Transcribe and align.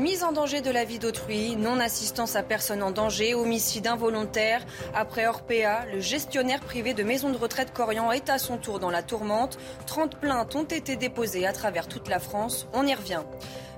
Mise 0.00 0.24
en 0.24 0.32
danger 0.32 0.62
de 0.62 0.70
la 0.70 0.86
vie 0.86 0.98
d'autrui, 0.98 1.56
non-assistance 1.56 2.34
à 2.34 2.42
personne 2.42 2.82
en 2.82 2.90
danger, 2.90 3.34
homicide 3.34 3.86
involontaire. 3.86 4.64
Après 4.94 5.26
Orpea, 5.26 5.84
le 5.92 6.00
gestionnaire 6.00 6.60
privé 6.60 6.94
de 6.94 7.02
maison 7.02 7.28
de 7.28 7.36
retraite 7.36 7.74
Corian 7.74 8.10
est 8.10 8.30
à 8.30 8.38
son 8.38 8.56
tour 8.56 8.80
dans 8.80 8.88
la 8.88 9.02
tourmente. 9.02 9.58
30 9.86 10.16
plaintes 10.16 10.56
ont 10.56 10.64
été 10.64 10.96
déposées 10.96 11.46
à 11.46 11.52
travers 11.52 11.86
toute 11.86 12.08
la 12.08 12.18
France. 12.18 12.66
On 12.72 12.86
y 12.86 12.94
revient. 12.94 13.20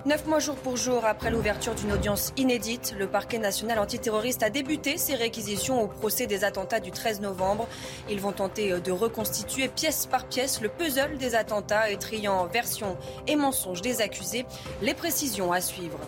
Neuf 0.04 0.26
mois 0.26 0.40
jour 0.40 0.56
pour 0.56 0.76
jour 0.76 1.04
après 1.04 1.30
l'ouverture 1.30 1.76
d'une 1.76 1.92
audience 1.92 2.32
inédite, 2.36 2.92
le 2.98 3.06
parquet 3.06 3.38
national 3.38 3.78
antiterroriste 3.78 4.42
a 4.42 4.50
débuté 4.50 4.98
ses 4.98 5.14
réquisitions 5.14 5.80
au 5.80 5.86
procès 5.86 6.26
des 6.26 6.42
attentats 6.42 6.80
du 6.80 6.90
13 6.90 7.20
novembre. 7.20 7.68
Ils 8.10 8.20
vont 8.20 8.32
tenter 8.32 8.80
de 8.80 8.90
reconstituer 8.90 9.68
pièce 9.68 10.06
par 10.06 10.26
pièce 10.26 10.60
le 10.60 10.68
puzzle 10.68 11.18
des 11.18 11.36
attentats, 11.36 11.88
étriant 11.88 12.46
versions 12.46 12.96
et 13.28 13.36
mensonges 13.36 13.80
des 13.80 14.00
accusés. 14.00 14.44
Les 14.80 14.94
précisions 14.94 15.52
à 15.52 15.60
suivre. 15.60 16.00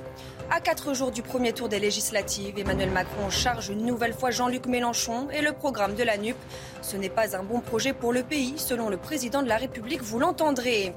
À 0.51 0.61
quatre 0.61 0.93
jours 0.93 1.13
du 1.13 1.23
premier 1.23 1.53
tour 1.53 1.69
des 1.69 1.79
législatives, 1.79 2.59
Emmanuel 2.59 2.91
Macron 2.91 3.31
charge 3.31 3.69
une 3.69 3.87
nouvelle 3.87 4.13
fois 4.13 4.33
Jean-Luc 4.33 4.67
Mélenchon 4.67 5.29
et 5.31 5.41
le 5.41 5.53
programme 5.53 5.95
de 5.95 6.03
la 6.03 6.19
NUP. 6.19 6.37
Ce 6.83 6.97
n'est 6.97 7.09
pas 7.09 7.37
un 7.37 7.45
bon 7.45 7.61
projet 7.61 7.93
pour 7.93 8.13
le 8.13 8.25
pays, 8.25 8.55
selon 8.57 8.89
le 8.89 8.97
président 8.97 9.41
de 9.41 9.49
la 9.49 9.57
République, 9.57 10.03
vous 10.03 10.19
l'entendrez. 10.19 10.93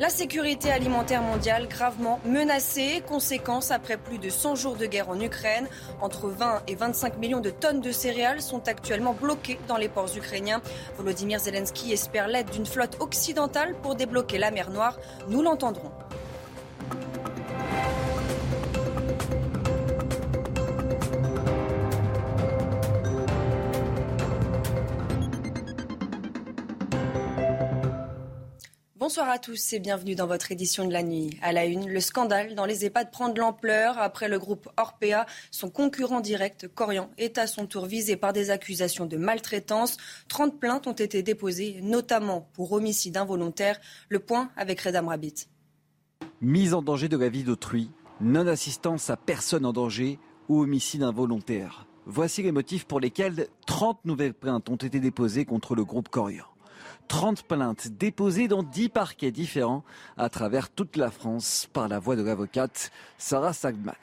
La 0.00 0.10
sécurité 0.10 0.70
alimentaire 0.70 1.22
mondiale 1.22 1.66
gravement 1.66 2.20
menacée. 2.24 3.02
Conséquence, 3.04 3.72
après 3.72 3.96
plus 3.96 4.18
de 4.18 4.30
100 4.30 4.54
jours 4.54 4.76
de 4.76 4.86
guerre 4.86 5.08
en 5.08 5.20
Ukraine, 5.20 5.66
entre 6.00 6.28
20 6.28 6.62
et 6.68 6.76
25 6.76 7.18
millions 7.18 7.40
de 7.40 7.50
tonnes 7.50 7.80
de 7.80 7.90
céréales 7.90 8.40
sont 8.40 8.68
actuellement 8.68 9.12
bloquées 9.12 9.58
dans 9.66 9.76
les 9.76 9.88
ports 9.88 10.16
ukrainiens. 10.16 10.62
Volodymyr 10.96 11.40
Zelensky 11.40 11.92
espère 11.92 12.28
l'aide 12.28 12.48
d'une 12.50 12.66
flotte 12.66 12.96
occidentale 13.00 13.74
pour 13.82 13.96
débloquer 13.96 14.38
la 14.38 14.52
mer 14.52 14.70
Noire. 14.70 14.96
Nous 15.28 15.42
l'entendrons. 15.42 15.90
Bonsoir 29.08 29.30
à 29.30 29.38
tous 29.38 29.72
et 29.72 29.78
bienvenue 29.78 30.14
dans 30.14 30.26
votre 30.26 30.52
édition 30.52 30.86
de 30.86 30.92
la 30.92 31.02
nuit. 31.02 31.38
À 31.40 31.52
la 31.52 31.64
une, 31.64 31.88
le 31.88 31.98
scandale 31.98 32.54
dans 32.54 32.66
les 32.66 32.84
EHPAD 32.84 33.10
prend 33.10 33.30
de 33.30 33.40
l'ampleur. 33.40 33.96
Après 33.96 34.28
le 34.28 34.38
groupe 34.38 34.68
Orpea, 34.76 35.24
son 35.50 35.70
concurrent 35.70 36.20
direct, 36.20 36.68
Corian, 36.68 37.08
est 37.16 37.38
à 37.38 37.46
son 37.46 37.66
tour 37.66 37.86
visé 37.86 38.16
par 38.16 38.34
des 38.34 38.50
accusations 38.50 39.06
de 39.06 39.16
maltraitance. 39.16 39.96
30 40.28 40.60
plaintes 40.60 40.86
ont 40.86 40.92
été 40.92 41.22
déposées, 41.22 41.80
notamment 41.80 42.50
pour 42.52 42.70
homicide 42.72 43.16
involontaire. 43.16 43.80
Le 44.10 44.18
point 44.18 44.50
avec 44.58 44.78
Redam 44.82 45.08
Rabbit. 45.08 45.46
Mise 46.42 46.74
en 46.74 46.82
danger 46.82 47.08
de 47.08 47.16
la 47.16 47.30
vie 47.30 47.44
d'autrui, 47.44 47.90
non-assistance 48.20 49.08
à 49.08 49.16
personne 49.16 49.64
en 49.64 49.72
danger 49.72 50.18
ou 50.50 50.60
homicide 50.60 51.02
involontaire. 51.02 51.86
Voici 52.04 52.42
les 52.42 52.52
motifs 52.52 52.84
pour 52.84 53.00
lesquels 53.00 53.48
30 53.66 54.04
nouvelles 54.04 54.34
plaintes 54.34 54.68
ont 54.68 54.76
été 54.76 55.00
déposées 55.00 55.46
contre 55.46 55.74
le 55.74 55.86
groupe 55.86 56.10
Corian. 56.10 56.44
30 57.08 57.42
plaintes 57.42 57.88
déposées 57.88 58.48
dans 58.48 58.62
10 58.62 58.90
parquets 58.90 59.30
différents 59.30 59.82
à 60.16 60.28
travers 60.28 60.70
toute 60.70 60.96
la 60.96 61.10
France 61.10 61.68
par 61.72 61.88
la 61.88 61.98
voix 61.98 62.16
de 62.16 62.22
l'avocate 62.22 62.90
Sarah 63.16 63.52
Sagman. 63.52 63.94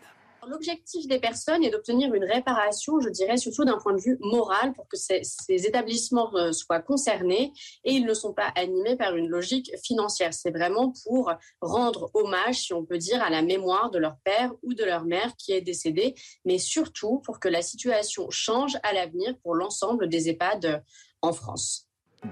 L'objectif 0.47 1.07
des 1.07 1.19
personnes 1.19 1.63
est 1.63 1.71
d'obtenir 1.71 2.13
une 2.13 2.23
réparation, 2.23 2.99
je 2.99 3.09
dirais 3.09 3.37
surtout 3.37 3.65
d'un 3.65 3.77
point 3.77 3.93
de 3.93 3.99
vue 3.99 4.17
moral, 4.19 4.73
pour 4.73 4.87
que 4.87 4.97
ces, 4.97 5.21
établissements 5.47 6.35
euh, 6.35 6.51
soient 6.51 6.81
concernés 6.81 7.51
et 7.83 7.93
ils 7.93 8.05
ne 8.05 8.13
sont 8.13 8.33
pas 8.33 8.51
animés 8.55 8.95
par 8.95 9.15
une 9.15 9.27
logique 9.27 9.71
financière. 9.83 10.33
C'est 10.33 10.51
vraiment 10.51 10.93
pour 11.03 11.31
rendre 11.61 12.11
hommage, 12.13 12.55
si 12.55 12.73
on 12.73 12.85
peut 12.85 12.97
dire, 12.97 13.23
à 13.23 13.29
la 13.29 13.41
mémoire 13.41 13.89
de 13.89 13.97
leur 13.97 14.17
père 14.23 14.53
ou 14.61 14.73
de 14.73 14.83
leur 14.83 15.05
mère 15.05 15.35
qui 15.37 15.51
est 15.51 15.61
décédé, 15.61 16.13
mais 16.45 16.59
surtout 16.59 17.19
pour 17.25 17.39
que 17.39 17.47
la 17.47 17.61
situation 17.61 18.29
change 18.29 18.77
à 18.83 18.93
l'avenir 18.93 19.35
pour 19.41 19.55
l'ensemble 19.55 20.09
des 20.09 20.29
EHPAD 20.29 20.83
en 21.21 21.33
France. 21.33 21.84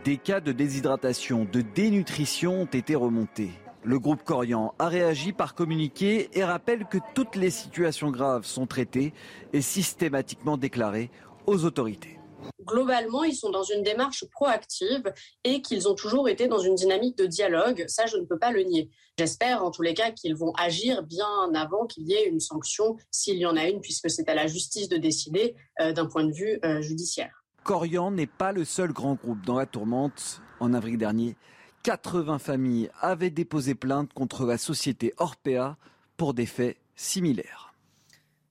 Des 0.04 0.18
cas 0.18 0.40
de 0.40 0.52
déshydratation, 0.52 1.46
de 1.52 1.62
dénutrition 1.62 2.62
ont 2.62 2.66
été 2.66 2.96
remontés. 2.96 3.52
Le 3.84 4.00
groupe 4.00 4.24
Corian 4.24 4.74
a 4.80 4.88
réagi 4.88 5.34
par 5.34 5.54
communiqué 5.54 6.30
et 6.34 6.44
rappelle 6.44 6.86
que 6.86 6.98
toutes 7.14 7.36
les 7.36 7.52
situations 7.52 8.10
graves 8.10 8.46
sont 8.46 8.66
traitées 8.66 9.14
et 9.52 9.62
systématiquement 9.62 10.58
déclarées 10.58 11.12
aux 11.46 11.66
autorités. 11.66 12.18
Globalement, 12.66 13.24
ils 13.24 13.36
sont 13.36 13.52
dans 13.52 13.64
une 13.64 13.84
démarche 13.84 14.26
proactive 14.32 15.14
et 15.44 15.62
qu'ils 15.62 15.88
ont 15.88 15.96
toujours 15.96 16.28
été 16.28 16.48
dans 16.48 16.60
une 16.60 16.76
dynamique 16.76 17.18
de 17.18 17.26
dialogue. 17.26 17.86
Ça, 17.88 18.06
je 18.06 18.18
ne 18.18 18.26
peux 18.26 18.40
pas 18.40 18.52
le 18.52 18.64
nier. 18.64 18.90
J'espère 19.18 19.64
en 19.64 19.70
tous 19.70 19.84
les 19.84 19.94
cas 19.94 20.12
qu'ils 20.12 20.36
vont 20.36 20.54
agir 20.58 21.04
bien 21.04 21.54
avant 21.54 21.86
qu'il 21.86 22.08
y 22.10 22.14
ait 22.14 22.26
une 22.26 22.40
sanction, 22.40 22.98
s'il 23.12 23.38
y 23.38 23.46
en 23.46 23.56
a 23.56 23.68
une, 23.68 23.80
puisque 23.80 24.10
c'est 24.10 24.28
à 24.28 24.34
la 24.34 24.48
justice 24.48 24.90
de 24.90 24.98
décider 24.98 25.56
euh, 25.82 25.94
d'un 25.94 26.08
point 26.08 26.24
de 26.24 26.34
vue 26.34 26.60
euh, 26.66 26.82
judiciaire. 26.82 27.43
Corian 27.64 28.12
n'est 28.12 28.28
pas 28.28 28.52
le 28.52 28.66
seul 28.66 28.92
grand 28.92 29.16
groupe 29.16 29.46
dans 29.46 29.58
la 29.58 29.66
tourmente. 29.66 30.42
En 30.60 30.74
avril 30.74 30.98
dernier, 30.98 31.36
80 31.84 32.40
familles 32.40 32.90
avaient 33.02 33.30
déposé 33.30 33.74
plainte 33.74 34.14
contre 34.14 34.46
la 34.46 34.58
société 34.58 35.14
Orpea 35.18 35.78
pour 36.18 36.34
des 36.34 36.46
faits 36.46 36.78
similaires. 36.96 37.74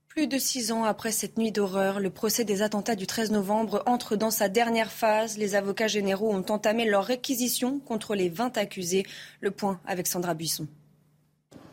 Plus 0.09 0.27
de 0.27 0.39
six 0.39 0.73
ans 0.73 0.85
après 0.85 1.11
cette 1.11 1.39
nuit 1.39 1.53
d'horreur, 1.53 1.99
le 1.99 2.11
procès 2.11 2.45
des 2.45 2.61
attentats 2.61 2.97
du 2.97 3.07
13 3.07 3.31
novembre 3.31 3.83
entre 3.87 4.17
dans 4.17 4.31
sa 4.31 4.51
dernière 4.51 4.93
phase. 4.93 5.39
Les 5.39 5.55
avocats 5.55 5.89
généraux 5.89 6.35
ont 6.35 6.45
entamé 6.51 6.85
leur 6.85 7.05
réquisition 7.05 7.79
contre 7.81 8.15
les 8.15 8.29
20 8.29 8.59
accusés. 8.59 9.07
Le 9.41 9.51
point 9.51 9.81
avec 9.87 10.07
Sandra 10.07 10.35
Buisson. 10.35 10.69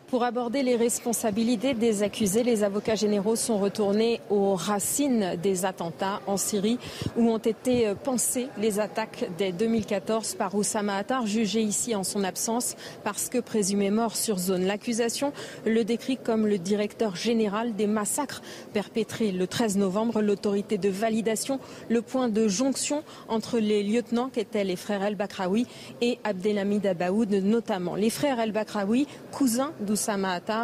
Pour 0.09 0.23
aborder 0.23 0.63
les 0.63 0.75
responsabilités 0.75 1.75
des 1.75 2.01
accusés, 2.01 2.41
les 2.41 2.63
avocats 2.63 2.95
généraux 2.95 3.35
sont 3.35 3.59
retournés 3.59 4.21
aux 4.31 4.55
racines 4.55 5.35
des 5.35 5.65
attentats 5.65 6.19
en 6.25 6.35
Syrie 6.35 6.79
où 7.15 7.29
ont 7.29 7.37
été 7.37 7.93
pensées 8.03 8.47
les 8.57 8.79
attaques 8.79 9.29
dès 9.37 9.51
2014 9.51 10.33
par 10.33 10.55
Oussama 10.55 10.95
Attar, 10.95 11.27
jugé 11.27 11.61
ici 11.61 11.93
en 11.95 12.03
son 12.03 12.23
absence 12.23 12.75
parce 13.03 13.29
que 13.29 13.37
présumé 13.37 13.91
mort 13.91 14.15
sur 14.15 14.39
zone. 14.39 14.65
L'accusation 14.65 15.31
le 15.67 15.83
décrit 15.83 16.17
comme 16.17 16.47
le 16.47 16.57
directeur 16.57 17.15
général 17.15 17.75
des 17.75 17.85
massacres 17.85 18.41
perpétrés 18.73 19.31
le 19.31 19.45
13 19.45 19.77
novembre. 19.77 20.23
L'autorité 20.23 20.79
de 20.79 20.89
validation, 20.89 21.59
le 21.87 22.01
point 22.01 22.29
de 22.29 22.47
jonction 22.47 23.03
entre 23.27 23.59
les 23.59 23.83
lieutenants 23.83 24.29
qu'étaient 24.29 24.63
les 24.63 24.75
frères 24.75 25.03
El 25.03 25.15
Bakraoui 25.15 25.67
et 26.01 26.17
Abdelhamid 26.23 26.87
Abaoud 26.87 27.31
notamment. 27.31 27.93
Les 27.93 28.09
frères 28.09 28.39
El 28.39 28.53
Bakraoui, 28.53 29.05
cousins 29.31 29.71
d'Oussama 29.81 29.98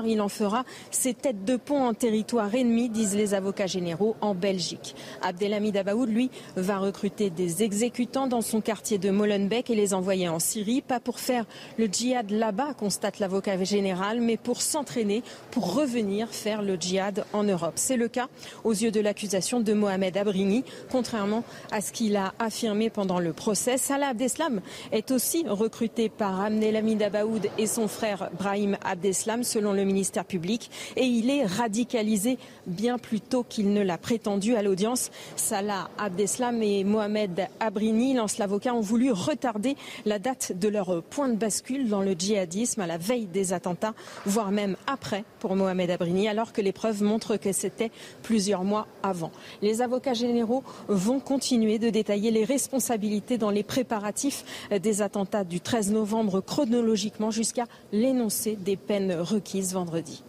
Il 0.05 0.21
en 0.21 0.29
fera 0.29 0.63
ses 0.91 1.13
têtes 1.13 1.43
de 1.45 1.55
pont 1.55 1.85
en 1.85 1.93
territoire 1.93 2.53
ennemi, 2.53 2.89
disent 2.89 3.15
les 3.15 3.33
avocats 3.33 3.67
généraux 3.67 4.15
en 4.21 4.35
Belgique. 4.35 4.95
Abdelhamid 5.21 5.75
Abaoud, 5.77 6.09
lui, 6.09 6.29
va 6.55 6.77
recruter 6.77 7.29
des 7.29 7.63
exécutants 7.63 8.27
dans 8.27 8.41
son 8.41 8.61
quartier 8.61 8.97
de 8.97 9.09
Molenbeek 9.09 9.69
et 9.69 9.75
les 9.75 9.93
envoyer 9.93 10.29
en 10.29 10.39
Syrie, 10.39 10.81
pas 10.81 10.99
pour 10.99 11.19
faire 11.19 11.45
le 11.77 11.87
djihad 11.87 12.31
là-bas, 12.31 12.73
constate 12.73 13.19
l'avocat 13.19 13.61
général, 13.63 14.21
mais 14.21 14.37
pour 14.37 14.61
s'entraîner, 14.61 15.23
pour 15.51 15.73
revenir 15.73 16.29
faire 16.29 16.61
le 16.61 16.75
djihad 16.75 17.25
en 17.33 17.43
Europe. 17.43 17.73
C'est 17.75 17.97
le 17.97 18.07
cas 18.07 18.27
aux 18.63 18.73
yeux 18.73 18.91
de 18.91 18.99
l'accusation 18.99 19.59
de 19.59 19.73
Mohamed 19.73 20.17
Abrini, 20.17 20.63
contrairement 20.91 21.43
à 21.71 21.81
ce 21.81 21.91
qu'il 21.91 22.15
a 22.15 22.33
affirmé 22.39 22.89
pendant 22.89 23.19
le 23.19 23.33
procès. 23.33 23.77
Salah 23.77 24.09
Abdeslam 24.09 24.61
est 24.91 25.11
aussi 25.11 25.45
recruté 25.47 26.09
par 26.09 26.39
Abdelhamid 26.41 27.01
Abaoud 27.01 27.49
et 27.57 27.67
son 27.67 27.87
frère 27.87 28.29
Brahim 28.37 28.77
Abdeslam 28.83 29.24
selon 29.43 29.73
le 29.73 29.83
ministère 29.83 30.25
public, 30.25 30.69
et 30.95 31.03
il 31.03 31.29
est 31.29 31.45
radicalisé 31.45 32.37
bien 32.67 32.97
plus 32.97 33.21
tôt 33.21 33.43
qu'il 33.47 33.73
ne 33.73 33.81
l'a 33.81 33.97
prétendu 33.97 34.55
à 34.55 34.61
l'audience. 34.61 35.09
Salah 35.35 35.89
Abdeslam 35.97 36.61
et 36.61 36.83
Mohamed 36.83 37.47
Abrini, 37.59 38.13
lance 38.13 38.37
l'avocat, 38.37 38.73
ont 38.73 38.81
voulu 38.81 39.11
retarder 39.11 39.75
la 40.05 40.19
date 40.19 40.51
de 40.55 40.67
leur 40.67 41.01
point 41.03 41.27
de 41.27 41.35
bascule 41.35 41.89
dans 41.89 42.01
le 42.01 42.13
djihadisme 42.13 42.81
à 42.81 42.87
la 42.87 42.97
veille 42.97 43.25
des 43.25 43.53
attentats, 43.53 43.95
voire 44.25 44.51
même 44.51 44.75
après 44.85 45.23
pour 45.39 45.55
Mohamed 45.55 45.89
Abrini, 45.89 46.27
alors 46.27 46.53
que 46.53 46.61
les 46.61 46.71
preuves 46.71 47.01
montrent 47.01 47.37
que 47.37 47.51
c'était 47.51 47.91
plusieurs 48.21 48.63
mois 48.63 48.87
avant. 49.01 49.31
Les 49.61 49.81
avocats 49.81 50.13
généraux 50.13 50.63
vont 50.87 51.19
continuer 51.19 51.79
de 51.79 51.89
détailler 51.89 52.29
les 52.29 52.45
responsabilités 52.45 53.37
dans 53.37 53.49
les 53.49 53.63
préparatifs 53.63 54.43
des 54.71 55.01
attentats 55.01 55.43
du 55.43 55.61
13 55.61 55.91
novembre 55.91 56.41
chronologiquement 56.41 57.31
jusqu'à 57.31 57.65
l'énoncé 57.91 58.55
des 58.55 58.75
peines 58.75 59.14
requises 59.21 59.73
vendredi. 59.73 60.23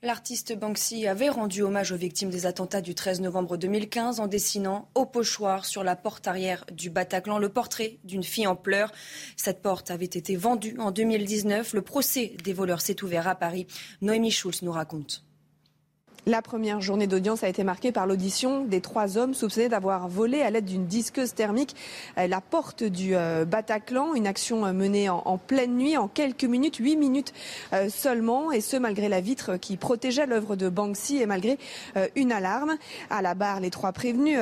L'artiste 0.00 0.56
Banksy 0.56 1.08
avait 1.08 1.28
rendu 1.28 1.62
hommage 1.62 1.90
aux 1.90 1.96
victimes 1.96 2.30
des 2.30 2.46
attentats 2.46 2.80
du 2.80 2.94
13 2.94 3.20
novembre 3.20 3.56
2015 3.56 4.20
en 4.20 4.28
dessinant 4.28 4.88
au 4.94 5.06
pochoir 5.06 5.64
sur 5.64 5.82
la 5.82 5.96
porte 5.96 6.28
arrière 6.28 6.64
du 6.70 6.88
Bataclan 6.88 7.38
le 7.38 7.48
portrait 7.48 7.98
d'une 8.04 8.22
fille 8.22 8.46
en 8.46 8.54
pleurs. 8.54 8.92
Cette 9.36 9.60
porte 9.60 9.90
avait 9.90 10.04
été 10.04 10.36
vendue 10.36 10.76
en 10.78 10.92
2019. 10.92 11.72
Le 11.72 11.82
procès 11.82 12.36
des 12.44 12.52
voleurs 12.52 12.80
s'est 12.80 13.02
ouvert 13.02 13.26
à 13.26 13.34
Paris. 13.34 13.66
Noémie 14.00 14.30
Schulz 14.30 14.62
nous 14.62 14.70
raconte. 14.70 15.27
La 16.28 16.42
première 16.42 16.82
journée 16.82 17.06
d'audience 17.06 17.42
a 17.42 17.48
été 17.48 17.64
marquée 17.64 17.90
par 17.90 18.06
l'audition 18.06 18.62
des 18.62 18.82
trois 18.82 19.16
hommes 19.16 19.32
soupçonnés 19.32 19.70
d'avoir 19.70 20.08
volé 20.08 20.42
à 20.42 20.50
l'aide 20.50 20.66
d'une 20.66 20.84
disqueuse 20.84 21.32
thermique 21.32 21.74
euh, 22.18 22.26
la 22.26 22.42
porte 22.42 22.84
du 22.84 23.16
euh, 23.16 23.46
Bataclan, 23.46 24.12
une 24.12 24.26
action 24.26 24.66
euh, 24.66 24.74
menée 24.74 25.08
en, 25.08 25.38
pleine 25.38 25.74
nuit, 25.74 25.96
en 25.96 26.06
quelques 26.06 26.44
minutes, 26.44 26.76
huit 26.76 26.96
minutes 26.96 27.32
seulement, 27.88 28.52
et 28.52 28.60
ce 28.60 28.76
malgré 28.76 29.08
la 29.08 29.22
vitre 29.22 29.56
qui 29.56 29.78
protégeait 29.78 30.26
l'œuvre 30.26 30.54
de 30.54 30.68
Banksy 30.68 31.16
et 31.16 31.24
malgré 31.24 31.56
une 32.14 32.32
alarme. 32.32 32.76
À 33.08 33.22
la 33.22 33.34
barre, 33.34 33.60
les 33.60 33.70
trois 33.70 33.92
prévenus, 33.92 34.38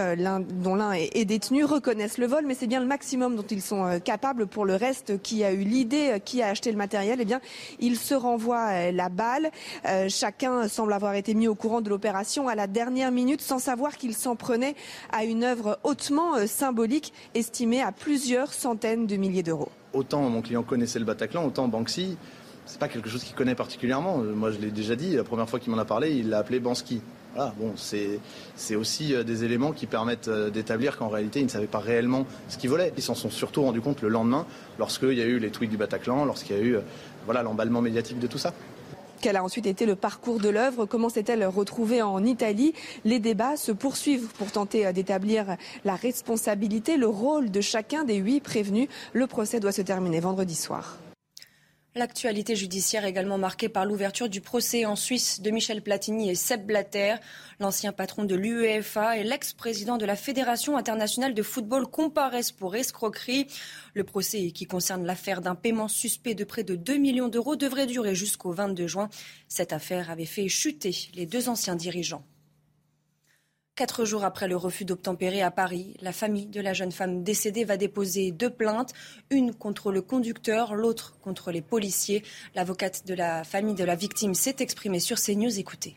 dont 0.50 0.74
l'un 0.74 0.92
est, 0.92 1.24
détenu, 1.24 1.64
reconnaissent 1.64 2.18
le 2.18 2.26
vol, 2.26 2.44
mais 2.46 2.54
c'est 2.54 2.66
bien 2.66 2.80
le 2.80 2.86
maximum 2.86 3.36
dont 3.36 3.44
ils 3.48 3.62
sont 3.62 4.00
capables. 4.04 4.46
Pour 4.46 4.64
le 4.64 4.74
reste, 4.74 5.20
qui 5.22 5.44
a 5.44 5.52
eu 5.52 5.58
l'idée, 5.58 6.20
qui 6.24 6.42
a 6.42 6.48
acheté 6.48 6.72
le 6.72 6.78
matériel, 6.78 7.18
eh 7.20 7.24
bien, 7.24 7.40
ils 7.78 7.96
se 7.96 8.14
renvoient 8.14 8.90
la 8.90 9.08
balle. 9.08 9.50
chacun 10.08 10.66
semble 10.68 10.92
avoir 10.92 11.14
été 11.14 11.34
mis 11.34 11.46
au 11.46 11.54
courant 11.54 11.75
de 11.80 11.88
l'opération 11.88 12.48
à 12.48 12.54
la 12.54 12.66
dernière 12.66 13.10
minute 13.10 13.40
sans 13.40 13.58
savoir 13.58 13.96
qu'il 13.96 14.14
s'en 14.14 14.36
prenait 14.36 14.74
à 15.12 15.24
une 15.24 15.44
œuvre 15.44 15.78
hautement 15.84 16.36
euh, 16.36 16.46
symbolique 16.46 17.12
estimée 17.34 17.82
à 17.82 17.92
plusieurs 17.92 18.52
centaines 18.52 19.06
de 19.06 19.16
milliers 19.16 19.42
d'euros. 19.42 19.70
Autant 19.92 20.22
mon 20.28 20.42
client 20.42 20.62
connaissait 20.62 20.98
le 20.98 21.04
Bataclan, 21.04 21.44
autant 21.44 21.68
Banksy, 21.68 22.16
c'est 22.66 22.78
pas 22.78 22.88
quelque 22.88 23.08
chose 23.08 23.22
qu'il 23.22 23.34
connaît 23.34 23.54
particulièrement. 23.54 24.20
Euh, 24.20 24.34
moi, 24.34 24.50
je 24.50 24.58
l'ai 24.58 24.70
déjà 24.70 24.96
dit, 24.96 25.14
la 25.14 25.24
première 25.24 25.48
fois 25.48 25.58
qu'il 25.58 25.72
m'en 25.72 25.78
a 25.78 25.84
parlé, 25.84 26.12
il 26.12 26.28
l'a 26.28 26.38
appelé 26.38 26.60
Bansky. 26.60 27.00
Bon, 27.58 27.74
c'est 27.76 28.76
aussi 28.76 29.14
euh, 29.14 29.22
des 29.22 29.44
éléments 29.44 29.72
qui 29.72 29.86
permettent 29.86 30.30
d'établir 30.30 30.96
qu'en 30.96 31.08
réalité, 31.08 31.40
il 31.40 31.44
ne 31.44 31.50
savait 31.50 31.66
pas 31.66 31.80
réellement 31.80 32.24
ce 32.48 32.56
qu'il 32.56 32.70
volait. 32.70 32.92
Ils 32.96 33.02
s'en 33.02 33.14
sont 33.14 33.28
surtout 33.28 33.62
rendus 33.62 33.82
compte 33.82 34.00
le 34.00 34.08
lendemain, 34.08 34.46
lorsqu'il 34.78 35.12
y 35.12 35.20
a 35.20 35.26
eu 35.26 35.38
les 35.38 35.50
tweets 35.50 35.70
du 35.70 35.76
Bataclan, 35.76 36.24
lorsqu'il 36.24 36.56
y 36.56 36.58
a 36.58 36.62
eu 36.62 36.78
l'emballement 37.28 37.82
médiatique 37.82 38.18
de 38.18 38.26
tout 38.26 38.38
ça. 38.38 38.54
Quel 39.20 39.36
a 39.36 39.44
ensuite 39.44 39.66
été 39.66 39.86
le 39.86 39.96
parcours 39.96 40.40
de 40.40 40.48
l'œuvre? 40.48 40.86
Comment 40.86 41.08
s'est-elle 41.08 41.44
retrouvée 41.46 42.02
en 42.02 42.24
Italie? 42.24 42.74
Les 43.04 43.18
débats 43.18 43.56
se 43.56 43.72
poursuivent 43.72 44.28
pour 44.38 44.52
tenter 44.52 44.86
euh, 44.86 44.92
d'établir 44.92 45.56
la 45.84 45.94
responsabilité, 45.94 46.96
le 46.96 47.08
rôle 47.08 47.50
de 47.50 47.60
chacun 47.60 48.04
des 48.04 48.16
huit 48.16 48.40
prévenus. 48.40 48.88
Le 49.12 49.26
procès 49.26 49.60
doit 49.60 49.72
se 49.72 49.82
terminer 49.82 50.20
vendredi 50.20 50.54
soir. 50.54 50.98
L'actualité 51.96 52.56
judiciaire 52.56 53.06
également 53.06 53.38
marquée 53.38 53.70
par 53.70 53.86
l'ouverture 53.86 54.28
du 54.28 54.42
procès 54.42 54.84
en 54.84 54.96
Suisse 54.96 55.40
de 55.40 55.50
Michel 55.50 55.80
Platini 55.80 56.28
et 56.28 56.34
Seb 56.34 56.66
Blatter, 56.66 57.14
l'ancien 57.58 57.90
patron 57.90 58.24
de 58.24 58.34
l'UEFA 58.34 59.16
et 59.16 59.24
l'ex-président 59.24 59.96
de 59.96 60.04
la 60.04 60.14
Fédération 60.14 60.76
internationale 60.76 61.32
de 61.32 61.42
football 61.42 61.86
comparaissent 61.86 62.52
pour 62.52 62.76
escroquerie. 62.76 63.46
Le 63.94 64.04
procès 64.04 64.50
qui 64.50 64.66
concerne 64.66 65.06
l'affaire 65.06 65.40
d'un 65.40 65.54
paiement 65.54 65.88
suspect 65.88 66.34
de 66.34 66.44
près 66.44 66.64
de 66.64 66.76
2 66.76 66.98
millions 66.98 67.28
d'euros 67.28 67.56
devrait 67.56 67.86
durer 67.86 68.14
jusqu'au 68.14 68.52
22 68.52 68.86
juin. 68.86 69.08
Cette 69.48 69.72
affaire 69.72 70.10
avait 70.10 70.26
fait 70.26 70.48
chuter 70.48 70.94
les 71.14 71.24
deux 71.24 71.48
anciens 71.48 71.76
dirigeants. 71.76 72.26
Quatre 73.76 74.06
jours 74.06 74.24
après 74.24 74.48
le 74.48 74.56
refus 74.56 74.86
d'obtempérer 74.86 75.42
à 75.42 75.50
Paris, 75.50 75.98
la 76.00 76.12
famille 76.12 76.46
de 76.46 76.62
la 76.62 76.72
jeune 76.72 76.92
femme 76.92 77.22
décédée 77.22 77.64
va 77.64 77.76
déposer 77.76 78.32
deux 78.32 78.48
plaintes, 78.48 78.94
une 79.28 79.54
contre 79.54 79.92
le 79.92 80.00
conducteur, 80.00 80.74
l'autre 80.74 81.18
contre 81.20 81.52
les 81.52 81.60
policiers. 81.60 82.22
L'avocate 82.54 83.06
de 83.06 83.12
la 83.12 83.44
famille 83.44 83.74
de 83.74 83.84
la 83.84 83.94
victime 83.94 84.32
s'est 84.32 84.56
exprimée 84.60 84.98
sur 84.98 85.20
CNews. 85.20 85.58
Écoutez. 85.58 85.94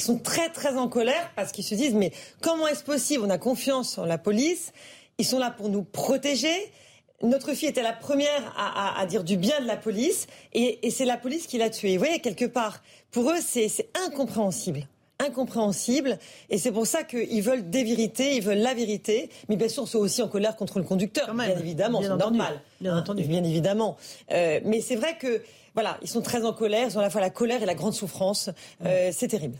Ils 0.00 0.04
sont 0.04 0.18
très 0.18 0.50
très 0.50 0.76
en 0.76 0.88
colère 0.88 1.30
parce 1.36 1.52
qu'ils 1.52 1.62
se 1.62 1.76
disent 1.76 1.94
mais 1.94 2.10
comment 2.42 2.66
est-ce 2.66 2.82
possible? 2.82 3.22
On 3.24 3.30
a 3.30 3.38
confiance 3.38 3.96
en 3.96 4.04
la 4.04 4.18
police, 4.18 4.72
ils 5.18 5.24
sont 5.24 5.38
là 5.38 5.52
pour 5.52 5.68
nous 5.68 5.84
protéger. 5.84 6.72
Notre 7.22 7.54
fille 7.54 7.68
était 7.68 7.80
la 7.80 7.92
première 7.92 8.52
à, 8.58 9.06
dire 9.06 9.22
du 9.22 9.36
bien 9.36 9.60
de 9.60 9.68
la 9.68 9.76
police 9.76 10.26
et, 10.52 10.84
et 10.84 10.90
c'est 10.90 11.04
la 11.04 11.16
police 11.16 11.46
qui 11.46 11.58
l'a 11.58 11.70
tuée. 11.70 11.96
Vous 11.96 12.04
voyez, 12.04 12.18
quelque 12.18 12.44
part, 12.44 12.82
pour 13.12 13.30
eux, 13.30 13.38
c'est 13.40 13.88
incompréhensible 14.04 14.88
incompréhensible. 15.18 16.18
Et 16.50 16.58
c'est 16.58 16.72
pour 16.72 16.86
ça 16.86 17.02
qu'ils 17.02 17.42
veulent 17.42 17.68
des 17.68 17.84
vérités, 17.84 18.36
ils 18.36 18.42
veulent 18.42 18.58
la 18.58 18.74
vérité. 18.74 19.30
Mais 19.48 19.56
bien 19.56 19.68
sûr, 19.68 19.84
ils 19.84 19.88
sont 19.88 19.98
aussi 19.98 20.22
en 20.22 20.28
colère 20.28 20.56
contre 20.56 20.78
le 20.78 20.84
conducteur, 20.84 21.32
bien 21.34 21.58
évidemment, 21.58 22.02
c'est 22.02 22.08
normal. 22.08 22.60
Bien 22.80 22.96
entendu. 22.96 23.24
Bien 23.24 23.44
évidemment. 23.44 23.96
Euh, 24.32 24.60
mais 24.64 24.80
c'est 24.80 24.96
vrai 24.96 25.16
que, 25.18 25.42
voilà, 25.74 25.98
ils 26.02 26.08
sont 26.08 26.22
très 26.22 26.44
en 26.44 26.52
colère, 26.52 26.88
ils 26.88 26.96
ont 26.96 27.00
à 27.00 27.04
la 27.04 27.10
fois 27.10 27.20
la 27.20 27.30
colère 27.30 27.62
et 27.62 27.66
la 27.66 27.74
grande 27.74 27.94
souffrance. 27.94 28.50
Euh, 28.84 29.10
c'est 29.12 29.28
terrible. 29.28 29.58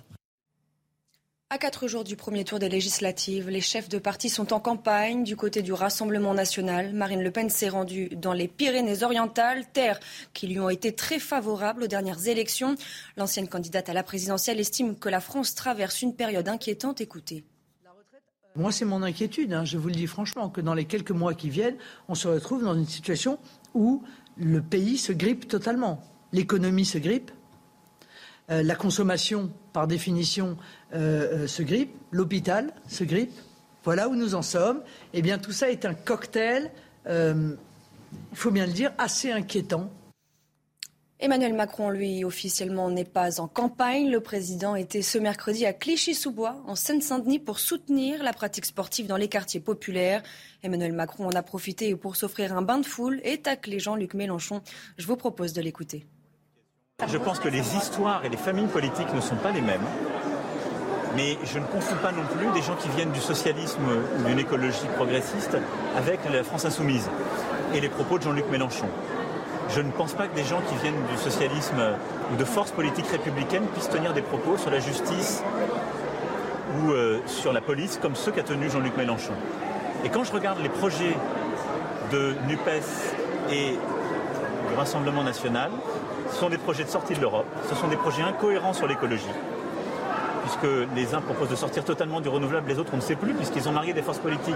À 1.48 1.58
quatre 1.58 1.86
jours 1.86 2.02
du 2.02 2.16
premier 2.16 2.42
tour 2.42 2.58
des 2.58 2.68
législatives, 2.68 3.48
les 3.48 3.60
chefs 3.60 3.88
de 3.88 3.98
parti 3.98 4.28
sont 4.28 4.52
en 4.52 4.58
campagne 4.58 5.22
du 5.22 5.36
côté 5.36 5.62
du 5.62 5.72
Rassemblement 5.72 6.34
national. 6.34 6.92
Marine 6.92 7.22
Le 7.22 7.30
Pen 7.30 7.50
s'est 7.50 7.68
rendue 7.68 8.08
dans 8.08 8.32
les 8.32 8.48
Pyrénées-Orientales, 8.48 9.64
terres 9.72 10.00
qui 10.34 10.48
lui 10.48 10.58
ont 10.58 10.68
été 10.68 10.92
très 10.92 11.20
favorables 11.20 11.84
aux 11.84 11.86
dernières 11.86 12.26
élections. 12.26 12.74
L'ancienne 13.16 13.46
candidate 13.46 13.88
à 13.88 13.92
la 13.92 14.02
présidentielle 14.02 14.58
estime 14.58 14.96
que 14.96 15.08
la 15.08 15.20
France 15.20 15.54
traverse 15.54 16.02
une 16.02 16.16
période 16.16 16.48
inquiétante. 16.48 17.00
Écoutez. 17.00 17.44
Moi, 18.56 18.72
c'est 18.72 18.84
mon 18.84 19.04
inquiétude, 19.04 19.52
hein. 19.52 19.64
je 19.64 19.78
vous 19.78 19.86
le 19.86 19.94
dis 19.94 20.08
franchement, 20.08 20.50
que 20.50 20.60
dans 20.60 20.74
les 20.74 20.86
quelques 20.86 21.12
mois 21.12 21.34
qui 21.34 21.48
viennent, 21.48 21.76
on 22.08 22.16
se 22.16 22.26
retrouve 22.26 22.64
dans 22.64 22.74
une 22.74 22.88
situation 22.88 23.38
où 23.72 24.02
le 24.36 24.60
pays 24.62 24.98
se 24.98 25.12
grippe 25.12 25.46
totalement. 25.46 26.02
L'économie 26.32 26.84
se 26.84 26.98
grippe, 26.98 27.30
euh, 28.50 28.62
la 28.62 28.76
consommation, 28.76 29.50
par 29.72 29.86
définition, 29.86 30.56
euh, 30.94 31.44
euh, 31.44 31.46
se 31.46 31.62
grippe, 31.62 31.94
l'hôpital 32.10 32.72
se 32.88 33.04
grippe. 33.04 33.32
Voilà 33.84 34.08
où 34.08 34.14
nous 34.14 34.34
en 34.34 34.42
sommes. 34.42 34.82
Eh 35.12 35.22
bien, 35.22 35.38
tout 35.38 35.52
ça 35.52 35.70
est 35.70 35.84
un 35.84 35.94
cocktail, 35.94 36.70
il 37.08 37.56
faut 38.34 38.50
bien 38.50 38.66
le 38.66 38.72
dire, 38.72 38.92
assez 38.98 39.30
inquiétant. 39.30 39.90
Emmanuel 41.18 41.54
Macron, 41.54 41.88
lui, 41.88 42.24
officiellement 42.24 42.90
n'est 42.90 43.06
pas 43.06 43.40
en 43.40 43.48
campagne. 43.48 44.10
Le 44.10 44.20
président 44.20 44.76
était 44.76 45.00
ce 45.00 45.16
mercredi 45.16 45.64
à 45.64 45.72
Clichy-sous-Bois, 45.72 46.56
en 46.66 46.74
Seine-Saint-Denis, 46.74 47.38
pour 47.38 47.58
soutenir 47.58 48.22
la 48.22 48.34
pratique 48.34 48.66
sportive 48.66 49.06
dans 49.06 49.16
les 49.16 49.28
quartiers 49.28 49.60
populaires. 49.60 50.22
Emmanuel 50.62 50.92
Macron 50.92 51.26
en 51.26 51.34
a 51.34 51.42
profité 51.42 51.96
pour 51.96 52.16
s'offrir 52.16 52.54
un 52.54 52.60
bain 52.60 52.78
de 52.78 52.84
foule 52.84 53.22
et 53.24 53.38
tacler 53.38 53.78
Jean-Luc 53.78 54.12
Mélenchon. 54.12 54.60
Je 54.98 55.06
vous 55.06 55.16
propose 55.16 55.54
de 55.54 55.62
l'écouter. 55.62 56.04
Je 57.08 57.16
pense 57.16 57.40
que 57.40 57.48
les 57.48 57.76
histoires 57.76 58.22
et 58.26 58.28
les 58.28 58.36
familles 58.36 58.68
politiques 58.68 59.12
ne 59.14 59.20
sont 59.22 59.36
pas 59.36 59.52
les 59.52 59.62
mêmes. 59.62 59.84
Mais 61.16 61.38
je 61.44 61.58
ne 61.58 61.64
confonds 61.64 61.96
pas 61.96 62.12
non 62.12 62.24
plus 62.24 62.46
des 62.52 62.60
gens 62.60 62.74
qui 62.74 62.90
viennent 62.90 63.10
du 63.10 63.20
socialisme 63.20 63.80
ou 64.18 64.28
d'une 64.28 64.38
écologie 64.38 64.86
progressiste 64.96 65.56
avec 65.96 66.20
la 66.30 66.44
France 66.44 66.66
insoumise 66.66 67.08
et 67.74 67.80
les 67.80 67.88
propos 67.88 68.18
de 68.18 68.24
Jean-Luc 68.24 68.44
Mélenchon. 68.50 68.86
Je 69.70 69.80
ne 69.80 69.90
pense 69.90 70.12
pas 70.12 70.28
que 70.28 70.36
des 70.36 70.44
gens 70.44 70.60
qui 70.68 70.74
viennent 70.76 71.02
du 71.10 71.16
socialisme 71.16 71.80
ou 72.32 72.36
de 72.36 72.44
forces 72.44 72.70
politiques 72.70 73.08
républicaines 73.08 73.66
puissent 73.68 73.88
tenir 73.88 74.12
des 74.12 74.20
propos 74.20 74.58
sur 74.58 74.70
la 74.70 74.78
justice 74.78 75.42
ou 76.78 76.90
euh, 76.90 77.20
sur 77.26 77.54
la 77.54 77.62
police 77.62 77.98
comme 78.00 78.14
ceux 78.14 78.30
qu'a 78.30 78.42
tenu 78.42 78.68
Jean-Luc 78.68 78.94
Mélenchon. 78.98 79.32
Et 80.04 80.10
quand 80.10 80.22
je 80.22 80.32
regarde 80.32 80.60
les 80.60 80.68
projets 80.68 81.16
de 82.12 82.34
NUPES 82.46 83.16
et 83.50 83.70
du 84.68 84.74
Rassemblement 84.76 85.24
national, 85.24 85.70
ce 86.30 86.36
sont 86.36 86.50
des 86.50 86.58
projets 86.58 86.84
de 86.84 86.90
sortie 86.90 87.14
de 87.14 87.20
l'Europe, 87.20 87.46
ce 87.70 87.74
sont 87.74 87.88
des 87.88 87.96
projets 87.96 88.22
incohérents 88.22 88.74
sur 88.74 88.86
l'écologie, 88.86 89.24
puisque 90.46 90.72
les 90.94 91.14
uns 91.14 91.20
proposent 91.20 91.48
de 91.48 91.56
sortir 91.56 91.84
totalement 91.84 92.20
du 92.20 92.28
renouvelable, 92.28 92.68
les 92.68 92.78
autres 92.78 92.92
on 92.94 92.98
ne 92.98 93.02
sait 93.02 93.16
plus, 93.16 93.34
puisqu'ils 93.34 93.68
ont 93.68 93.72
marié 93.72 93.92
des 93.92 94.02
forces 94.02 94.18
politiques 94.18 94.54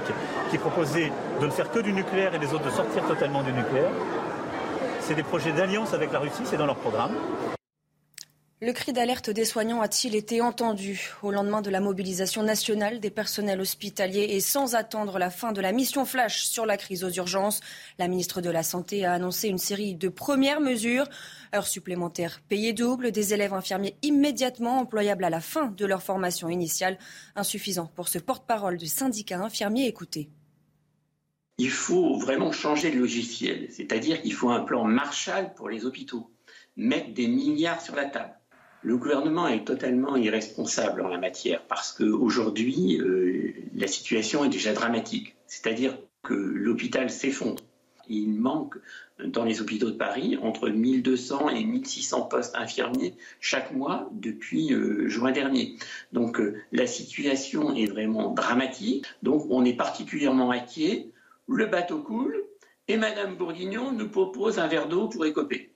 qui 0.50 0.58
proposaient 0.58 1.10
de 1.40 1.46
ne 1.46 1.50
faire 1.50 1.70
que 1.70 1.80
du 1.80 1.92
nucléaire 1.92 2.32
et 2.34 2.38
les 2.38 2.54
autres 2.54 2.64
de 2.64 2.70
sortir 2.70 3.04
totalement 3.06 3.42
du 3.42 3.52
nucléaire. 3.52 3.90
C'est 5.00 5.14
des 5.14 5.24
projets 5.24 5.52
d'alliance 5.52 5.92
avec 5.92 6.12
la 6.12 6.20
Russie, 6.20 6.42
c'est 6.44 6.56
dans 6.56 6.66
leur 6.66 6.76
programme. 6.76 7.12
Le 8.62 8.74
cri 8.74 8.92
d'alerte 8.92 9.30
des 9.30 9.46
soignants 9.46 9.80
a-t-il 9.80 10.14
été 10.14 10.42
entendu 10.42 11.14
au 11.22 11.30
lendemain 11.30 11.62
de 11.62 11.70
la 11.70 11.80
mobilisation 11.80 12.42
nationale 12.42 13.00
des 13.00 13.08
personnels 13.08 13.58
hospitaliers 13.58 14.26
et 14.32 14.40
sans 14.40 14.74
attendre 14.74 15.18
la 15.18 15.30
fin 15.30 15.52
de 15.52 15.62
la 15.62 15.72
mission 15.72 16.04
flash 16.04 16.42
sur 16.44 16.66
la 16.66 16.76
crise 16.76 17.02
aux 17.02 17.10
urgences? 17.10 17.62
La 17.98 18.06
ministre 18.06 18.42
de 18.42 18.50
la 18.50 18.62
Santé 18.62 19.06
a 19.06 19.14
annoncé 19.14 19.48
une 19.48 19.56
série 19.56 19.94
de 19.94 20.10
premières 20.10 20.60
mesures. 20.60 21.08
Heures 21.54 21.66
supplémentaires 21.66 22.42
payées 22.50 22.74
double, 22.74 23.12
des 23.12 23.32
élèves 23.32 23.54
infirmiers 23.54 23.96
immédiatement 24.02 24.80
employables 24.80 25.24
à 25.24 25.30
la 25.30 25.40
fin 25.40 25.68
de 25.68 25.86
leur 25.86 26.02
formation 26.02 26.50
initiale. 26.50 26.98
Insuffisant 27.36 27.86
pour 27.86 28.08
ce 28.08 28.18
porte-parole 28.18 28.76
du 28.76 28.88
syndicat 28.88 29.38
infirmier. 29.38 29.86
Écoutez. 29.86 30.28
Il 31.56 31.70
faut 31.70 32.18
vraiment 32.18 32.52
changer 32.52 32.90
de 32.90 32.98
logiciel, 32.98 33.68
c'est-à-dire 33.70 34.20
qu'il 34.20 34.34
faut 34.34 34.50
un 34.50 34.60
plan 34.60 34.84
Marshall 34.84 35.54
pour 35.54 35.70
les 35.70 35.86
hôpitaux, 35.86 36.30
mettre 36.76 37.14
des 37.14 37.26
milliards 37.26 37.80
sur 37.80 37.96
la 37.96 38.04
table 38.04 38.34
le 38.82 38.96
gouvernement 38.96 39.48
est 39.48 39.64
totalement 39.64 40.16
irresponsable 40.16 41.02
en 41.02 41.08
la 41.08 41.18
matière 41.18 41.62
parce 41.66 41.92
qu'aujourd'hui, 41.92 42.98
euh, 43.00 43.52
la 43.74 43.86
situation 43.86 44.44
est 44.44 44.48
déjà 44.48 44.72
dramatique. 44.72 45.36
C'est-à-dire 45.46 45.98
que 46.22 46.34
l'hôpital 46.34 47.10
s'effondre. 47.10 47.62
il 48.08 48.32
manque 48.32 48.76
dans 49.24 49.44
les 49.44 49.60
hôpitaux 49.60 49.90
de 49.90 49.96
Paris 49.96 50.36
entre 50.42 50.68
1200 50.68 51.50
et 51.50 51.64
1600 51.64 52.22
postes 52.22 52.56
infirmiers 52.56 53.14
chaque 53.38 53.72
mois 53.72 54.08
depuis 54.12 54.72
euh, 54.72 55.08
juin 55.08 55.30
dernier. 55.30 55.76
Donc 56.12 56.40
euh, 56.40 56.56
la 56.72 56.86
situation 56.86 57.74
est 57.74 57.86
vraiment 57.86 58.32
dramatique. 58.32 59.04
Donc 59.22 59.46
on 59.50 59.64
est 59.64 59.76
particulièrement 59.76 60.50
inquiet. 60.50 61.10
Le 61.48 61.66
bateau 61.66 62.02
coule 62.02 62.44
et 62.88 62.96
Madame 62.96 63.36
Bourguignon 63.36 63.92
nous 63.92 64.08
propose 64.08 64.58
un 64.58 64.66
verre 64.66 64.88
d'eau 64.88 65.08
pour 65.08 65.24
écoper. 65.26 65.69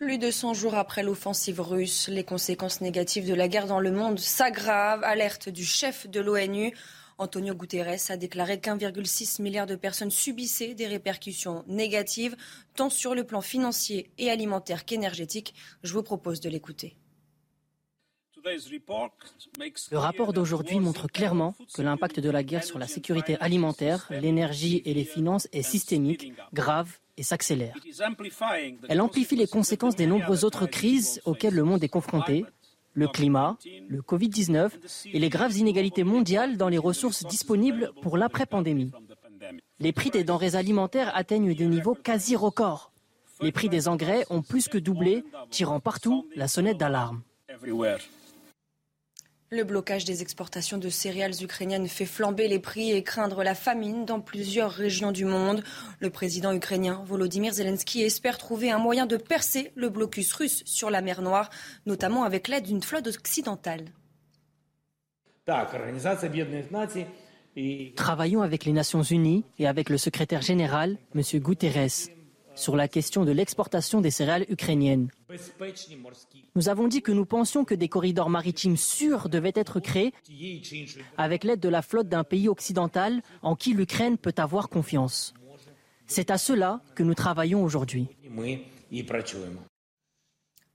Plus 0.00 0.16
de 0.16 0.30
100 0.30 0.54
jours 0.54 0.76
après 0.76 1.02
l'offensive 1.02 1.60
russe, 1.60 2.08
les 2.08 2.24
conséquences 2.24 2.80
négatives 2.80 3.28
de 3.28 3.34
la 3.34 3.48
guerre 3.48 3.66
dans 3.66 3.80
le 3.80 3.92
monde 3.92 4.18
s'aggravent. 4.18 5.04
Alerte 5.04 5.50
du 5.50 5.62
chef 5.62 6.08
de 6.08 6.20
l'ONU. 6.20 6.74
Antonio 7.18 7.54
Guterres 7.54 8.00
a 8.08 8.16
déclaré 8.16 8.58
qu'1,6 8.58 9.42
milliard 9.42 9.66
de 9.66 9.76
personnes 9.76 10.10
subissaient 10.10 10.72
des 10.72 10.86
répercussions 10.86 11.64
négatives, 11.66 12.34
tant 12.74 12.88
sur 12.88 13.14
le 13.14 13.24
plan 13.24 13.42
financier 13.42 14.10
et 14.16 14.30
alimentaire 14.30 14.86
qu'énergétique. 14.86 15.52
Je 15.82 15.92
vous 15.92 16.02
propose 16.02 16.40
de 16.40 16.48
l'écouter. 16.48 16.96
Le 19.90 19.98
rapport 19.98 20.32
d'aujourd'hui 20.32 20.80
montre 20.80 21.08
clairement 21.08 21.54
que 21.74 21.82
l'impact 21.82 22.20
de 22.20 22.30
la 22.30 22.42
guerre 22.42 22.64
sur 22.64 22.78
la 22.78 22.86
sécurité 22.86 23.36
alimentaire, 23.38 24.06
l'énergie 24.08 24.80
et 24.86 24.94
les 24.94 25.04
finances 25.04 25.46
est 25.52 25.60
systémique, 25.60 26.32
grave 26.54 26.98
et 27.20 27.22
s'accélère. 27.22 27.74
Elle 28.88 29.00
amplifie 29.02 29.36
les 29.36 29.46
conséquences 29.46 29.94
des 29.94 30.06
nombreuses 30.06 30.44
autres 30.44 30.66
crises 30.66 31.20
auxquelles 31.26 31.54
le 31.54 31.64
monde 31.64 31.84
est 31.84 31.88
confronté, 31.88 32.46
le 32.94 33.08
climat, 33.08 33.58
le 33.88 34.00
Covid-19 34.00 34.70
et 35.12 35.18
les 35.18 35.28
graves 35.28 35.56
inégalités 35.56 36.02
mondiales 36.02 36.56
dans 36.56 36.70
les 36.70 36.78
ressources 36.78 37.24
disponibles 37.26 37.92
pour 38.00 38.16
l'après-pandémie. 38.16 38.90
Les 39.78 39.92
prix 39.92 40.10
des 40.10 40.24
denrées 40.24 40.56
alimentaires 40.56 41.14
atteignent 41.14 41.54
des 41.54 41.66
niveaux 41.66 41.94
quasi 41.94 42.36
records. 42.36 42.90
Les 43.42 43.52
prix 43.52 43.68
des 43.68 43.86
engrais 43.86 44.24
ont 44.30 44.42
plus 44.42 44.68
que 44.68 44.78
doublé, 44.78 45.22
tirant 45.50 45.78
partout 45.78 46.26
la 46.34 46.48
sonnette 46.48 46.78
d'alarme. 46.78 47.22
Le 49.52 49.64
blocage 49.64 50.04
des 50.04 50.22
exportations 50.22 50.78
de 50.78 50.88
céréales 50.88 51.42
ukrainiennes 51.42 51.88
fait 51.88 52.06
flamber 52.06 52.46
les 52.46 52.60
prix 52.60 52.92
et 52.92 53.02
craindre 53.02 53.42
la 53.42 53.56
famine 53.56 54.04
dans 54.04 54.20
plusieurs 54.20 54.70
régions 54.70 55.10
du 55.10 55.24
monde. 55.24 55.64
Le 55.98 56.08
président 56.08 56.52
ukrainien 56.52 57.02
Volodymyr 57.04 57.52
Zelensky 57.52 58.02
espère 58.02 58.38
trouver 58.38 58.70
un 58.70 58.78
moyen 58.78 59.06
de 59.06 59.16
percer 59.16 59.72
le 59.74 59.88
blocus 59.88 60.32
russe 60.34 60.62
sur 60.66 60.88
la 60.88 61.00
mer 61.00 61.20
Noire, 61.20 61.50
notamment 61.84 62.22
avec 62.22 62.46
l'aide 62.46 62.62
d'une 62.62 62.80
flotte 62.80 63.08
occidentale. 63.08 63.86
Travaillons 67.96 68.42
avec 68.42 68.64
les 68.64 68.72
Nations 68.72 69.02
Unies 69.02 69.44
et 69.58 69.66
avec 69.66 69.90
le 69.90 69.98
secrétaire 69.98 70.42
général, 70.42 70.96
M. 71.16 71.22
Guterres, 71.40 72.08
sur 72.54 72.76
la 72.76 72.88
question 72.88 73.24
de 73.24 73.32
l'exportation 73.32 74.00
des 74.00 74.10
céréales 74.10 74.46
ukrainiennes. 74.48 75.08
Nous 76.54 76.68
avons 76.68 76.88
dit 76.88 77.02
que 77.02 77.12
nous 77.12 77.26
pensions 77.26 77.64
que 77.64 77.74
des 77.74 77.88
corridors 77.88 78.30
maritimes 78.30 78.76
sûrs 78.76 79.28
devaient 79.28 79.52
être 79.54 79.80
créés 79.80 80.12
avec 81.16 81.44
l'aide 81.44 81.60
de 81.60 81.68
la 81.68 81.82
flotte 81.82 82.08
d'un 82.08 82.24
pays 82.24 82.48
occidental 82.48 83.22
en 83.42 83.56
qui 83.56 83.74
l'Ukraine 83.74 84.18
peut 84.18 84.34
avoir 84.36 84.68
confiance. 84.68 85.34
C'est 86.06 86.30
à 86.30 86.38
cela 86.38 86.80
que 86.94 87.02
nous 87.02 87.14
travaillons 87.14 87.62
aujourd'hui. 87.62 88.08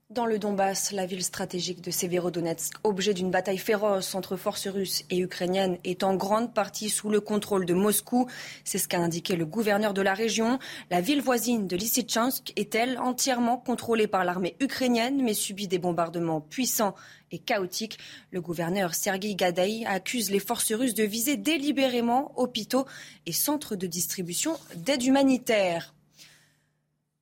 Dans 0.08 0.24
le 0.24 0.38
Donbass, 0.38 0.92
la 0.92 1.04
ville 1.04 1.24
stratégique 1.24 1.80
de 1.80 1.90
Severodonetsk, 1.90 2.74
objet 2.84 3.12
d'une 3.12 3.32
bataille 3.32 3.58
féroce 3.58 4.14
entre 4.14 4.36
forces 4.36 4.68
russes 4.68 5.04
et 5.10 5.18
ukrainiennes, 5.18 5.78
est 5.82 6.04
en 6.04 6.14
grande 6.14 6.54
partie 6.54 6.90
sous 6.90 7.10
le 7.10 7.20
contrôle 7.20 7.66
de 7.66 7.74
Moscou. 7.74 8.28
C'est 8.62 8.78
ce 8.78 8.86
qu'a 8.86 9.00
indiqué 9.00 9.34
le 9.34 9.44
gouverneur 9.44 9.94
de 9.94 10.02
la 10.02 10.14
région. 10.14 10.60
La 10.92 11.00
ville 11.00 11.20
voisine 11.20 11.66
de 11.66 11.74
Lysychansk 11.74 12.52
est-elle 12.54 13.00
entièrement 13.00 13.56
contrôlée 13.56 14.06
par 14.06 14.24
l'armée 14.24 14.54
ukrainienne, 14.60 15.24
mais 15.24 15.34
subit 15.34 15.66
des 15.66 15.80
bombardements 15.80 16.40
puissants 16.40 16.94
et 17.32 17.40
chaotiques. 17.40 17.98
Le 18.30 18.40
gouverneur 18.40 18.94
Sergei 18.94 19.34
Gadaï 19.34 19.86
accuse 19.86 20.30
les 20.30 20.38
forces 20.38 20.72
russes 20.72 20.94
de 20.94 21.02
viser 21.02 21.36
délibérément 21.36 22.30
hôpitaux 22.36 22.86
et 23.26 23.32
centres 23.32 23.74
de 23.74 23.88
distribution 23.88 24.56
d'aide 24.76 25.02
humanitaire. 25.02 25.95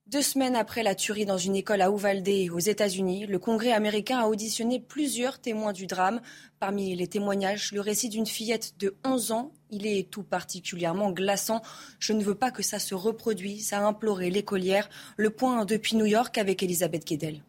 Deux 0.07 0.21
semaines 0.21 0.55
après 0.55 0.83
la 0.83 0.95
tuerie 0.95 1.25
dans 1.25 1.39
une 1.39 1.57
école 1.57 1.81
à 1.81 1.89
Uvalde, 1.89 2.29
aux 2.53 2.59
États-Unis, 2.59 3.27
le 3.27 3.39
Congrès 3.39 3.73
américain 3.73 4.19
a 4.19 4.27
auditionné 4.27 4.79
plusieurs 4.79 5.39
témoins 5.39 5.73
du 5.73 5.87
drame. 5.87 6.21
Parmi 6.61 6.95
les 6.95 7.07
témoignages, 7.07 7.73
le 7.73 7.81
récit 7.81 8.11
d'une 8.11 8.27
fillette 8.27 8.75
de 8.79 8.97
11 9.03 9.33
ans. 9.33 9.53
Il 9.71 9.87
est 9.87 10.11
tout 10.11 10.23
particulièrement 10.23 11.11
glaçant. 11.11 11.63
Je 11.99 12.13
ne 12.13 12.23
veux 12.23 12.35
pas 12.35 12.51
que 12.51 12.63
ça 12.63 12.79
se 12.79 12.95
reproduise, 12.95 13.73
a 13.73 13.81
imploré 13.81 14.29
l'écolière. 14.29 14.91
Le 15.17 15.31
point 15.31 15.65
depuis 15.65 15.97
New 15.97 16.07
York 16.07 16.37
avec 16.37 16.63
Elisabeth 16.63 17.07
Guedel. 17.07 17.43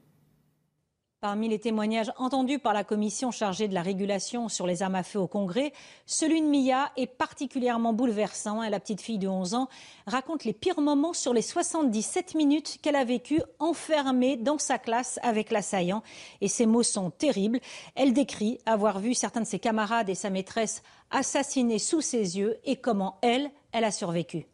Parmi 1.25 1.49
les 1.49 1.57
témoignages 1.57 2.11
entendus 2.17 2.59
par 2.59 2.75
la 2.75 2.83
commission 2.83 3.31
chargée 3.31 3.67
de 3.67 3.73
la 3.73 3.81
régulation 3.81 4.47
sur 4.47 4.67
les 4.67 4.83
armes 4.83 4.93
à 4.93 5.01
feu 5.01 5.17
au 5.17 5.25
Congrès, 5.25 5.73
celui 6.05 6.39
de 6.39 6.45
Mia 6.45 6.91
est 6.97 7.07
particulièrement 7.07 7.93
bouleversant. 7.93 8.61
La 8.61 8.79
petite 8.79 9.01
fille 9.01 9.17
de 9.17 9.27
11 9.27 9.55
ans 9.55 9.67
raconte 10.05 10.43
les 10.43 10.53
pires 10.53 10.79
moments 10.81 11.13
sur 11.13 11.33
les 11.33 11.41
77 11.41 12.35
minutes 12.35 12.77
qu'elle 12.79 12.95
a 12.95 13.03
vécues 13.03 13.41
enfermée 13.57 14.37
dans 14.37 14.59
sa 14.59 14.77
classe 14.77 15.19
avec 15.23 15.49
l'assaillant. 15.49 16.03
Et 16.41 16.47
ces 16.47 16.67
mots 16.67 16.83
sont 16.83 17.09
terribles. 17.09 17.59
Elle 17.95 18.13
décrit 18.13 18.59
avoir 18.67 18.99
vu 18.99 19.15
certains 19.15 19.41
de 19.41 19.47
ses 19.47 19.57
camarades 19.57 20.09
et 20.09 20.13
sa 20.13 20.29
maîtresse 20.29 20.83
assassinés 21.09 21.79
sous 21.79 22.01
ses 22.01 22.37
yeux 22.37 22.57
et 22.65 22.75
comment 22.75 23.17
elle, 23.23 23.49
elle 23.71 23.85
a 23.85 23.89
survécu. 23.89 24.45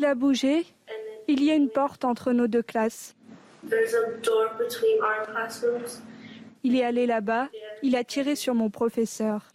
Il 0.00 0.04
a 0.04 0.14
bougé. 0.16 0.66
Il 1.28 1.44
y 1.44 1.52
a 1.52 1.54
une 1.54 1.68
porte 1.68 2.04
entre 2.04 2.32
nos 2.32 2.48
deux 2.48 2.64
classes. 2.64 3.14
Il 6.62 6.76
est 6.76 6.84
allé 6.84 7.06
là-bas, 7.06 7.48
il 7.82 7.96
a 7.96 8.04
tiré 8.04 8.36
sur 8.36 8.54
mon 8.54 8.70
professeur. 8.70 9.46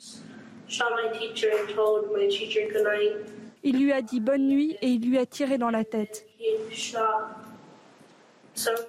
Il 3.64 3.80
lui 3.80 3.92
a 3.92 4.02
dit 4.02 4.20
bonne 4.20 4.48
nuit 4.48 4.78
et 4.82 4.88
il 4.88 5.08
lui 5.08 5.18
a 5.18 5.26
tiré 5.26 5.58
dans 5.58 5.70
la 5.70 5.84
tête. 5.84 6.26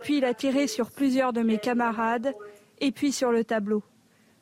Puis 0.03 0.19
il 0.19 0.25
a 0.25 0.35
tiré 0.35 0.67
sur 0.67 0.91
plusieurs 0.91 1.33
de 1.33 1.43
mes 1.43 1.59
camarades 1.59 2.35
et 2.81 2.93
puis 2.93 3.13
sur 3.13 3.33
le 3.33 3.45
tableau. 3.45 3.83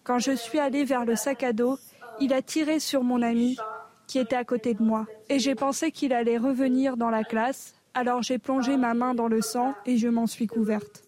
Quand 0.03 0.19
je 0.19 0.33
suis 0.33 0.59
allé 0.59 0.85
vers 0.85 1.05
le 1.05 1.17
sac 1.17 1.43
à 1.43 1.53
dos, 1.53 1.79
il 2.21 2.33
a 2.33 2.43
tiré 2.43 2.79
sur 2.79 3.03
mon 3.03 3.23
ami 3.23 3.57
qui 4.07 4.19
était 4.19 4.37
à 4.37 4.45
côté 4.45 4.75
de 4.75 4.83
moi. 4.83 5.07
Et 5.29 5.39
j'ai 5.39 5.55
pensé 5.55 5.91
qu'il 5.91 6.13
allait 6.13 6.39
revenir 6.39 6.97
dans 6.97 7.11
la 7.11 7.25
classe 7.25 7.75
alors 7.95 8.23
j'ai 8.23 8.39
plongé 8.39 8.77
ma 8.77 8.95
main 8.95 9.15
dans 9.15 9.29
le 9.29 9.41
sang 9.41 9.75
et 9.87 9.97
je 9.97 10.09
m'en 10.09 10.27
suis 10.27 10.47
couverte. 10.47 11.03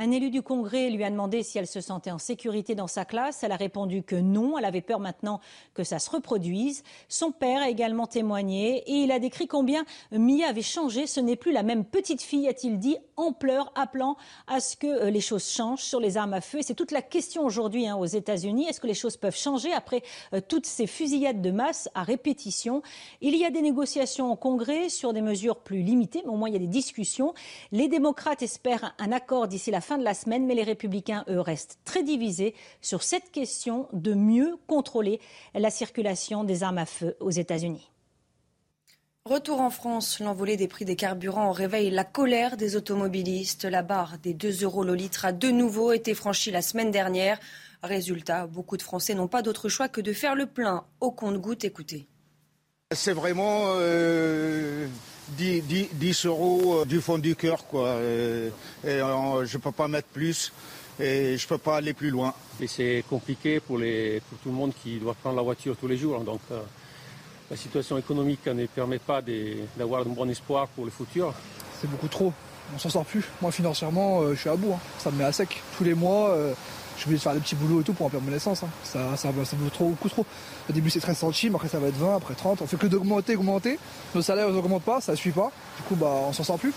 Un 0.00 0.12
élu 0.12 0.30
du 0.30 0.42
Congrès 0.42 0.90
lui 0.90 1.02
a 1.02 1.10
demandé 1.10 1.42
si 1.42 1.58
elle 1.58 1.66
se 1.66 1.80
sentait 1.80 2.12
en 2.12 2.18
sécurité 2.18 2.76
dans 2.76 2.86
sa 2.86 3.04
classe. 3.04 3.42
Elle 3.42 3.50
a 3.50 3.56
répondu 3.56 4.04
que 4.04 4.14
non. 4.14 4.56
Elle 4.56 4.64
avait 4.64 4.80
peur 4.80 5.00
maintenant 5.00 5.40
que 5.74 5.82
ça 5.82 5.98
se 5.98 6.08
reproduise. 6.08 6.84
Son 7.08 7.32
père 7.32 7.62
a 7.62 7.68
également 7.68 8.06
témoigné 8.06 8.84
et 8.86 9.02
il 9.02 9.10
a 9.10 9.18
décrit 9.18 9.48
combien 9.48 9.84
Mia 10.12 10.48
avait 10.48 10.62
changé. 10.62 11.08
Ce 11.08 11.18
n'est 11.18 11.34
plus 11.34 11.50
la 11.50 11.64
même 11.64 11.84
petite 11.84 12.22
fille, 12.22 12.46
a-t-il 12.46 12.78
dit, 12.78 12.96
en 13.16 13.32
pleurs, 13.32 13.72
appelant 13.74 14.16
à 14.46 14.60
ce 14.60 14.76
que 14.76 14.86
euh, 14.86 15.10
les 15.10 15.20
choses 15.20 15.50
changent 15.50 15.82
sur 15.82 15.98
les 15.98 16.16
armes 16.16 16.34
à 16.34 16.40
feu. 16.40 16.60
Et 16.60 16.62
c'est 16.62 16.74
toute 16.74 16.92
la 16.92 17.02
question 17.02 17.44
aujourd'hui 17.44 17.88
hein, 17.88 17.96
aux 17.96 18.06
États-Unis. 18.06 18.68
Est-ce 18.68 18.80
que 18.80 18.86
les 18.86 18.94
choses 18.94 19.16
peuvent 19.16 19.36
changer 19.36 19.72
après 19.72 20.04
euh, 20.32 20.40
toutes 20.40 20.66
ces 20.66 20.86
fusillades 20.86 21.42
de 21.42 21.50
masse 21.50 21.88
à 21.96 22.04
répétition? 22.04 22.82
Il 23.20 23.34
y 23.34 23.44
a 23.44 23.50
des 23.50 23.62
négociations 23.62 24.30
au 24.30 24.36
Congrès 24.36 24.90
sur 24.90 25.12
des 25.12 25.22
mesures 25.22 25.56
plus 25.56 25.82
limitées, 25.82 26.22
mais 26.24 26.30
au 26.30 26.36
moins 26.36 26.48
il 26.48 26.52
y 26.52 26.56
a 26.56 26.60
des 26.60 26.68
discussions. 26.68 27.34
Les 27.72 27.88
démocrates 27.88 28.42
espèrent 28.42 28.94
un 29.00 29.10
accord 29.10 29.48
d'ici 29.48 29.72
la 29.72 29.80
fin 29.88 29.96
de 29.96 30.04
la 30.04 30.12
semaine, 30.12 30.44
mais 30.44 30.54
les 30.54 30.64
républicains, 30.64 31.24
eux, 31.30 31.40
restent 31.40 31.78
très 31.86 32.02
divisés 32.02 32.54
sur 32.82 33.02
cette 33.02 33.30
question 33.32 33.88
de 33.94 34.12
mieux 34.12 34.58
contrôler 34.66 35.18
la 35.54 35.70
circulation 35.70 36.44
des 36.44 36.62
armes 36.62 36.76
à 36.76 36.84
feu 36.84 37.16
aux 37.20 37.30
États-Unis. 37.30 37.90
Retour 39.24 39.62
en 39.62 39.70
France, 39.70 40.20
l'envolée 40.20 40.58
des 40.58 40.68
prix 40.68 40.84
des 40.84 40.94
carburants 40.94 41.52
réveille 41.52 41.88
la 41.88 42.04
colère 42.04 42.58
des 42.58 42.76
automobilistes. 42.76 43.64
La 43.64 43.80
barre 43.82 44.18
des 44.18 44.34
2 44.34 44.62
euros 44.62 44.84
le 44.84 44.94
litre 44.94 45.24
a 45.24 45.32
de 45.32 45.48
nouveau 45.48 45.92
été 45.92 46.12
franchie 46.12 46.50
la 46.50 46.60
semaine 46.60 46.90
dernière. 46.90 47.40
Résultat, 47.82 48.46
beaucoup 48.46 48.76
de 48.76 48.82
Français 48.82 49.14
n'ont 49.14 49.26
pas 49.26 49.40
d'autre 49.40 49.70
choix 49.70 49.88
que 49.88 50.02
de 50.02 50.12
faire 50.12 50.34
le 50.34 50.44
plein 50.44 50.84
au 51.00 51.10
compte-goutte. 51.10 51.64
Écoutez. 51.64 52.06
C'est 52.94 53.12
vraiment 53.14 53.72
euh, 53.76 54.86
10, 55.36 55.62
10, 55.62 55.88
10, 55.92 56.26
euros 56.26 56.84
du 56.84 57.00
fond 57.00 57.18
du 57.18 57.36
cœur. 57.36 57.66
Quoi. 57.66 57.96
Et, 58.00 58.50
et 58.84 59.00
euh, 59.00 59.44
je 59.44 59.56
ne 59.56 59.62
peux 59.62 59.72
pas 59.72 59.88
mettre 59.88 60.08
plus 60.08 60.52
et 61.00 61.36
je 61.36 61.44
ne 61.44 61.48
peux 61.48 61.58
pas 61.58 61.76
aller 61.76 61.92
plus 61.92 62.10
loin. 62.10 62.34
Et 62.60 62.66
c'est 62.66 63.04
compliqué 63.08 63.60
pour, 63.60 63.78
les, 63.78 64.20
pour, 64.28 64.38
tout 64.38 64.48
le 64.48 64.54
monde 64.54 64.72
qui 64.82 64.98
doit 64.98 65.14
prendre 65.14 65.36
la 65.36 65.42
voiture 65.42 65.76
tous 65.76 65.86
les 65.86 65.96
jours. 65.96 66.20
Donc 66.20 66.40
euh, 66.50 66.60
la 67.50 67.56
situation 67.56 67.98
économique 67.98 68.46
ne 68.46 68.66
permet 68.66 68.98
pas 68.98 69.22
d'avoir 69.76 70.02
un 70.02 70.10
bon 70.10 70.28
espoir 70.28 70.68
pour 70.68 70.84
le 70.84 70.90
futur. 70.90 71.32
C'est 71.80 71.90
beaucoup 71.90 72.08
trop. 72.08 72.32
On 72.74 72.78
s'en 72.78 72.90
sort 72.90 73.04
plus. 73.04 73.24
Moi 73.40 73.52
financièrement, 73.52 74.22
euh, 74.22 74.34
je 74.34 74.40
suis 74.40 74.50
à 74.50 74.56
bout. 74.56 74.72
Hein. 74.72 74.80
Ça 74.98 75.10
me 75.10 75.18
met 75.18 75.24
à 75.24 75.32
sec. 75.32 75.62
Tous 75.76 75.84
les 75.84 75.94
mois, 75.94 76.36
Je 76.98 77.02
suis 77.02 77.10
obligé 77.10 77.18
de 77.18 77.22
faire 77.22 77.34
des 77.34 77.40
petits 77.40 77.54
boulots 77.54 77.80
et 77.80 77.84
tout 77.84 77.92
pour 77.92 78.06
remplir 78.06 78.20
mon 78.20 78.34
essence. 78.34 78.64
Hein. 78.64 78.68
Ça, 78.82 79.16
ça, 79.16 79.30
vaut 79.30 79.70
trop, 79.70 79.90
beaucoup 79.90 80.08
trop. 80.08 80.26
Au 80.68 80.72
début 80.72 80.90
c'est 80.90 80.98
13 80.98 81.16
centimes, 81.16 81.54
après 81.54 81.68
ça 81.68 81.78
va 81.78 81.86
être 81.86 81.96
20, 81.96 82.16
après 82.16 82.34
30. 82.34 82.60
On 82.60 82.66
fait 82.66 82.76
que 82.76 82.88
d'augmenter, 82.88 83.36
augmenter. 83.36 83.78
Nos 84.16 84.22
salaires 84.22 84.48
n'augmentent 84.48 84.82
pas, 84.82 85.00
ça 85.00 85.12
ne 85.12 85.16
suit 85.16 85.30
pas. 85.30 85.52
Du 85.76 85.84
coup, 85.84 85.94
bah, 85.94 86.10
on 86.10 86.32
s'en 86.32 86.42
sort 86.42 86.58
plus. 86.58 86.74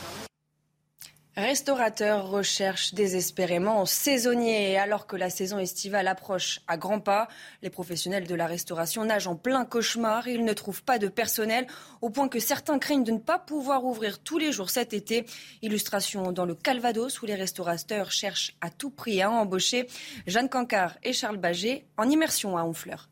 Restaurateurs 1.37 2.27
recherchent 2.29 2.93
désespérément 2.93 3.85
saisonniers. 3.85 4.77
Alors 4.77 5.07
que 5.07 5.15
la 5.15 5.29
saison 5.29 5.59
estivale 5.59 6.09
approche 6.09 6.59
à 6.67 6.75
grands 6.75 6.99
pas, 6.99 7.29
les 7.61 7.69
professionnels 7.69 8.27
de 8.27 8.35
la 8.35 8.47
restauration 8.47 9.05
nagent 9.05 9.27
en 9.27 9.37
plein 9.37 9.63
cauchemar. 9.63 10.27
Ils 10.27 10.43
ne 10.43 10.51
trouvent 10.51 10.83
pas 10.83 10.99
de 10.99 11.07
personnel 11.07 11.67
au 12.01 12.09
point 12.09 12.27
que 12.27 12.39
certains 12.39 12.79
craignent 12.79 13.05
de 13.05 13.13
ne 13.13 13.17
pas 13.17 13.39
pouvoir 13.39 13.85
ouvrir 13.85 14.19
tous 14.19 14.39
les 14.39 14.51
jours 14.51 14.69
cet 14.69 14.93
été. 14.93 15.25
Illustration 15.61 16.33
dans 16.33 16.45
le 16.45 16.53
Calvados 16.53 17.21
où 17.21 17.25
les 17.25 17.35
restaurateurs 17.35 18.11
cherchent 18.11 18.57
à 18.59 18.69
tout 18.69 18.89
prix 18.89 19.21
à 19.21 19.31
embaucher. 19.31 19.87
Jeanne 20.27 20.49
Cancard 20.49 20.97
et 21.01 21.13
Charles 21.13 21.37
Baget 21.37 21.85
en 21.95 22.09
immersion 22.09 22.57
à 22.57 22.63
Honfleur. 22.63 23.10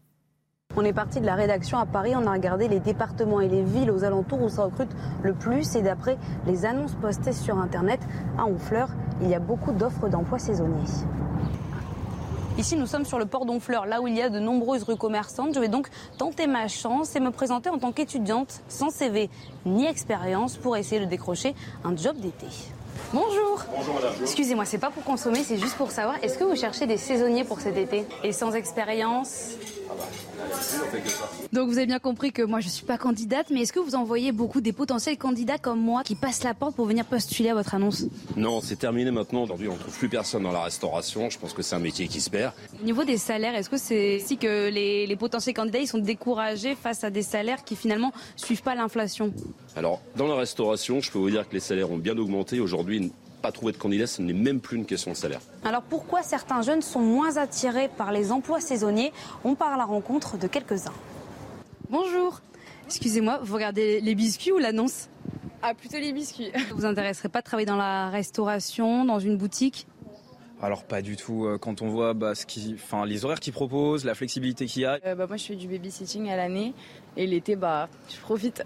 On 0.81 0.85
est 0.85 0.93
parti 0.93 1.19
de 1.19 1.25
la 1.25 1.35
rédaction 1.35 1.77
à 1.77 1.85
Paris, 1.85 2.13
on 2.15 2.25
a 2.25 2.31
regardé 2.31 2.69
les 2.69 2.79
départements 2.79 3.41
et 3.41 3.49
les 3.49 3.63
villes 3.63 3.91
aux 3.91 4.05
alentours 4.05 4.41
où 4.41 4.47
ça 4.47 4.63
recrute 4.63 4.87
le 5.23 5.33
plus. 5.33 5.75
Et 5.75 5.81
d'après 5.81 6.17
les 6.47 6.63
annonces 6.63 6.93
postées 6.93 7.33
sur 7.33 7.57
Internet, 7.57 7.99
à 8.37 8.45
Honfleur, 8.45 8.87
il 9.21 9.27
y 9.27 9.35
a 9.35 9.39
beaucoup 9.39 9.73
d'offres 9.73 10.07
d'emploi 10.07 10.39
saisonniers. 10.39 10.87
Ici, 12.57 12.77
nous 12.77 12.85
sommes 12.85 13.03
sur 13.03 13.19
le 13.19 13.25
port 13.25 13.45
d'Honfleur, 13.45 13.87
là 13.87 13.99
où 13.99 14.07
il 14.07 14.15
y 14.15 14.21
a 14.21 14.29
de 14.29 14.39
nombreuses 14.39 14.83
rues 14.83 14.95
commerçantes. 14.95 15.53
Je 15.53 15.59
vais 15.59 15.67
donc 15.67 15.89
tenter 16.17 16.47
ma 16.47 16.69
chance 16.69 17.13
et 17.13 17.19
me 17.19 17.31
présenter 17.31 17.69
en 17.69 17.77
tant 17.77 17.91
qu'étudiante 17.91 18.61
sans 18.69 18.89
CV 18.89 19.29
ni 19.65 19.85
expérience 19.85 20.55
pour 20.55 20.77
essayer 20.77 21.01
de 21.01 21.09
décrocher 21.09 21.55
un 21.83 21.97
job 21.97 22.15
d'été. 22.21 22.47
Bonjour. 23.11 23.65
Bonjour 23.75 23.95
madame. 23.95 24.13
Excusez-moi, 24.21 24.63
c'est 24.63 24.77
pas 24.77 24.91
pour 24.91 25.03
consommer, 25.03 25.43
c'est 25.43 25.57
juste 25.57 25.75
pour 25.75 25.91
savoir, 25.91 26.15
est-ce 26.23 26.37
que 26.37 26.45
vous 26.45 26.55
cherchez 26.55 26.87
des 26.87 26.97
saisonniers 26.97 27.43
pour 27.43 27.59
cet 27.59 27.75
été 27.75 28.05
Et 28.23 28.31
sans 28.31 28.53
expérience? 28.53 29.55
Donc 31.53 31.69
vous 31.69 31.77
avez 31.77 31.85
bien 31.85 31.99
compris 31.99 32.31
que 32.31 32.41
moi 32.41 32.59
je 32.59 32.69
suis 32.69 32.85
pas 32.85 32.97
candidate, 32.97 33.47
mais 33.51 33.61
est-ce 33.61 33.73
que 33.73 33.79
vous 33.79 33.95
envoyez 33.95 34.31
beaucoup 34.31 34.61
des 34.61 34.73
potentiels 34.73 35.17
candidats 35.17 35.57
comme 35.57 35.79
moi 35.79 36.03
qui 36.03 36.15
passent 36.15 36.43
la 36.43 36.53
porte 36.53 36.75
pour 36.75 36.85
venir 36.85 37.05
postuler 37.05 37.49
à 37.49 37.53
votre 37.53 37.75
annonce? 37.75 38.05
Non, 38.35 38.61
c'est 38.61 38.77
terminé 38.77 39.11
maintenant. 39.11 39.43
Aujourd'hui, 39.43 39.67
on 39.67 39.75
trouve 39.75 39.97
plus 39.97 40.09
personne 40.09 40.43
dans 40.43 40.51
la 40.51 40.63
restauration. 40.63 41.29
Je 41.29 41.39
pense 41.39 41.53
que 41.53 41.61
c'est 41.61 41.75
un 41.75 41.79
métier 41.79 42.07
qui 42.07 42.21
se 42.21 42.29
perd. 42.29 42.53
Au 42.79 42.85
niveau 42.85 43.03
des 43.03 43.17
salaires, 43.17 43.55
est-ce 43.55 43.69
que 43.69 43.77
c'est 43.77 44.19
si 44.19 44.37
que 44.37 44.69
les, 44.69 45.07
les, 45.07 45.15
potentiels 45.15 45.55
candidats 45.55 45.79
ils 45.79 45.87
sont 45.87 45.97
découragés 45.97 46.75
face 46.75 47.03
à 47.03 47.09
des 47.09 47.23
salaires 47.23 47.63
qui 47.63 47.75
finalement 47.75 48.11
suivent 48.35 48.63
pas 48.63 48.75
l'inflation? 48.75 49.33
Alors 49.75 50.01
dans 50.15 50.27
la 50.27 50.35
restauration, 50.35 51.01
je 51.01 51.11
peux 51.11 51.19
vous 51.19 51.29
dire 51.29 51.47
que 51.47 51.53
les 51.53 51.59
salaires 51.59 51.91
ont 51.91 51.97
bien 51.97 52.17
augmenté. 52.17 52.59
Aujourd'hui, 52.59 53.11
pas 53.41 53.51
trouver 53.51 53.71
de 53.71 53.77
candidat, 53.77 54.07
ce 54.07 54.21
n'est 54.21 54.33
même 54.33 54.59
plus 54.59 54.77
une 54.77 54.85
question 54.85 55.11
de 55.11 55.15
salaire. 55.15 55.41
Alors 55.63 55.81
pourquoi 55.81 56.23
certains 56.23 56.61
jeunes 56.61 56.81
sont 56.81 56.99
moins 56.99 57.37
attirés 57.37 57.89
par 57.89 58.11
les 58.11 58.31
emplois 58.31 58.59
saisonniers 58.59 59.11
On 59.43 59.55
part 59.55 59.73
à 59.73 59.77
la 59.77 59.85
rencontre 59.85 60.37
de 60.37 60.47
quelques-uns. 60.47 60.93
Bonjour. 61.89 62.41
Excusez-moi, 62.85 63.39
vous 63.43 63.53
regardez 63.53 64.01
les 64.01 64.15
biscuits 64.15 64.51
ou 64.51 64.57
l'annonce? 64.57 65.09
Ah, 65.61 65.73
plutôt 65.73 65.97
les 65.97 66.13
biscuits. 66.13 66.51
Vous 66.71 66.85
intéresserait 66.85 67.29
pas 67.29 67.41
de 67.41 67.45
travailler 67.45 67.65
dans 67.65 67.75
la 67.75 68.09
restauration, 68.09 69.03
dans 69.03 69.19
une 69.19 69.37
boutique? 69.37 69.87
Alors 70.61 70.83
pas 70.83 71.01
du 71.01 71.15
tout. 71.15 71.45
Euh, 71.45 71.57
quand 71.57 71.81
on 71.81 71.89
voit 71.89 72.13
bah, 72.13 72.35
ce 72.35 72.45
qui, 72.45 72.75
enfin, 72.75 73.05
les 73.05 73.25
horaires 73.25 73.39
qu'ils 73.39 73.53
proposent, 73.53 74.05
la 74.05 74.15
flexibilité 74.15 74.65
qu'il 74.65 74.83
y 74.83 74.85
a. 74.85 74.99
Euh, 75.05 75.15
bah, 75.15 75.25
moi 75.27 75.37
je 75.37 75.45
fais 75.45 75.55
du 75.55 75.67
babysitting 75.67 76.29
à 76.29 76.35
l'année 76.35 76.73
et 77.15 77.27
l'été 77.27 77.55
bah 77.55 77.89
je 78.09 78.19
profite. 78.19 78.63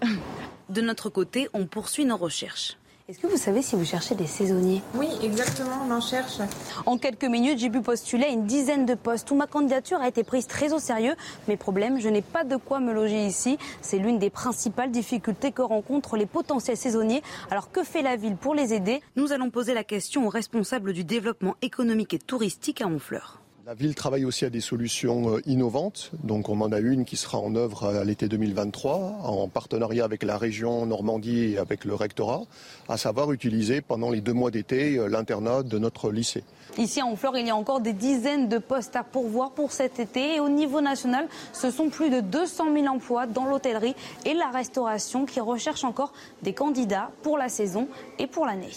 De 0.68 0.80
notre 0.80 1.08
côté, 1.10 1.48
on 1.52 1.66
poursuit 1.66 2.04
nos 2.04 2.16
recherches. 2.16 2.76
Est-ce 3.06 3.18
que 3.18 3.26
vous 3.26 3.36
savez 3.36 3.60
si 3.60 3.76
vous 3.76 3.84
cherchez 3.84 4.14
des 4.14 4.26
saisonniers 4.26 4.80
Oui, 4.94 5.08
exactement, 5.22 5.76
on 5.86 5.90
en 5.90 6.00
cherche. 6.00 6.38
En 6.86 6.96
quelques 6.96 7.26
minutes, 7.26 7.58
j'ai 7.58 7.68
pu 7.68 7.82
postuler 7.82 8.24
à 8.24 8.28
une 8.28 8.46
dizaine 8.46 8.86
de 8.86 8.94
postes 8.94 9.30
où 9.30 9.34
ma 9.34 9.46
candidature 9.46 10.00
a 10.00 10.08
été 10.08 10.24
prise 10.24 10.46
très 10.46 10.72
au 10.72 10.78
sérieux. 10.78 11.14
Mais 11.46 11.58
problème, 11.58 12.00
je 12.00 12.08
n'ai 12.08 12.22
pas 12.22 12.44
de 12.44 12.56
quoi 12.56 12.80
me 12.80 12.94
loger 12.94 13.26
ici. 13.26 13.58
C'est 13.82 13.98
l'une 13.98 14.18
des 14.18 14.30
principales 14.30 14.90
difficultés 14.90 15.52
que 15.52 15.60
rencontrent 15.60 16.16
les 16.16 16.24
potentiels 16.24 16.78
saisonniers. 16.78 17.22
Alors 17.50 17.70
que 17.70 17.84
fait 17.84 18.00
la 18.00 18.16
ville 18.16 18.36
pour 18.36 18.54
les 18.54 18.72
aider? 18.72 19.02
Nous 19.16 19.32
allons 19.32 19.50
poser 19.50 19.74
la 19.74 19.84
question 19.84 20.24
aux 20.24 20.30
responsables 20.30 20.94
du 20.94 21.04
développement 21.04 21.56
économique 21.60 22.14
et 22.14 22.18
touristique 22.18 22.80
à 22.80 22.86
Honfleur. 22.86 23.43
La 23.66 23.72
ville 23.72 23.94
travaille 23.94 24.26
aussi 24.26 24.44
à 24.44 24.50
des 24.50 24.60
solutions 24.60 25.36
euh, 25.36 25.40
innovantes. 25.46 26.10
Donc 26.22 26.50
on 26.50 26.60
en 26.60 26.70
a 26.70 26.80
une 26.80 27.06
qui 27.06 27.16
sera 27.16 27.38
en 27.38 27.54
œuvre 27.54 27.86
à 27.86 28.04
l'été 28.04 28.28
2023 28.28 29.20
en 29.24 29.48
partenariat 29.48 30.04
avec 30.04 30.22
la 30.22 30.36
région 30.36 30.84
Normandie 30.84 31.52
et 31.52 31.58
avec 31.58 31.86
le 31.86 31.94
rectorat, 31.94 32.42
à 32.90 32.98
savoir 32.98 33.32
utiliser 33.32 33.80
pendant 33.80 34.10
les 34.10 34.20
deux 34.20 34.34
mois 34.34 34.50
d'été 34.50 34.98
euh, 34.98 35.06
l'internat 35.06 35.62
de 35.62 35.78
notre 35.78 36.10
lycée. 36.10 36.44
Ici 36.76 37.00
à 37.00 37.06
Honfleur, 37.06 37.38
il 37.38 37.46
y 37.46 37.50
a 37.50 37.56
encore 37.56 37.80
des 37.80 37.94
dizaines 37.94 38.50
de 38.50 38.58
postes 38.58 38.96
à 38.96 39.02
pourvoir 39.02 39.52
pour 39.52 39.72
cet 39.72 39.98
été. 39.98 40.34
Et 40.34 40.40
au 40.40 40.50
niveau 40.50 40.82
national, 40.82 41.26
ce 41.54 41.70
sont 41.70 41.88
plus 41.88 42.10
de 42.10 42.20
200 42.20 42.70
000 42.70 42.86
emplois 42.88 43.26
dans 43.26 43.46
l'hôtellerie 43.46 43.94
et 44.26 44.34
la 44.34 44.50
restauration 44.50 45.24
qui 45.24 45.40
recherchent 45.40 45.84
encore 45.84 46.12
des 46.42 46.52
candidats 46.52 47.12
pour 47.22 47.38
la 47.38 47.48
saison 47.48 47.88
et 48.18 48.26
pour 48.26 48.44
l'année. 48.44 48.72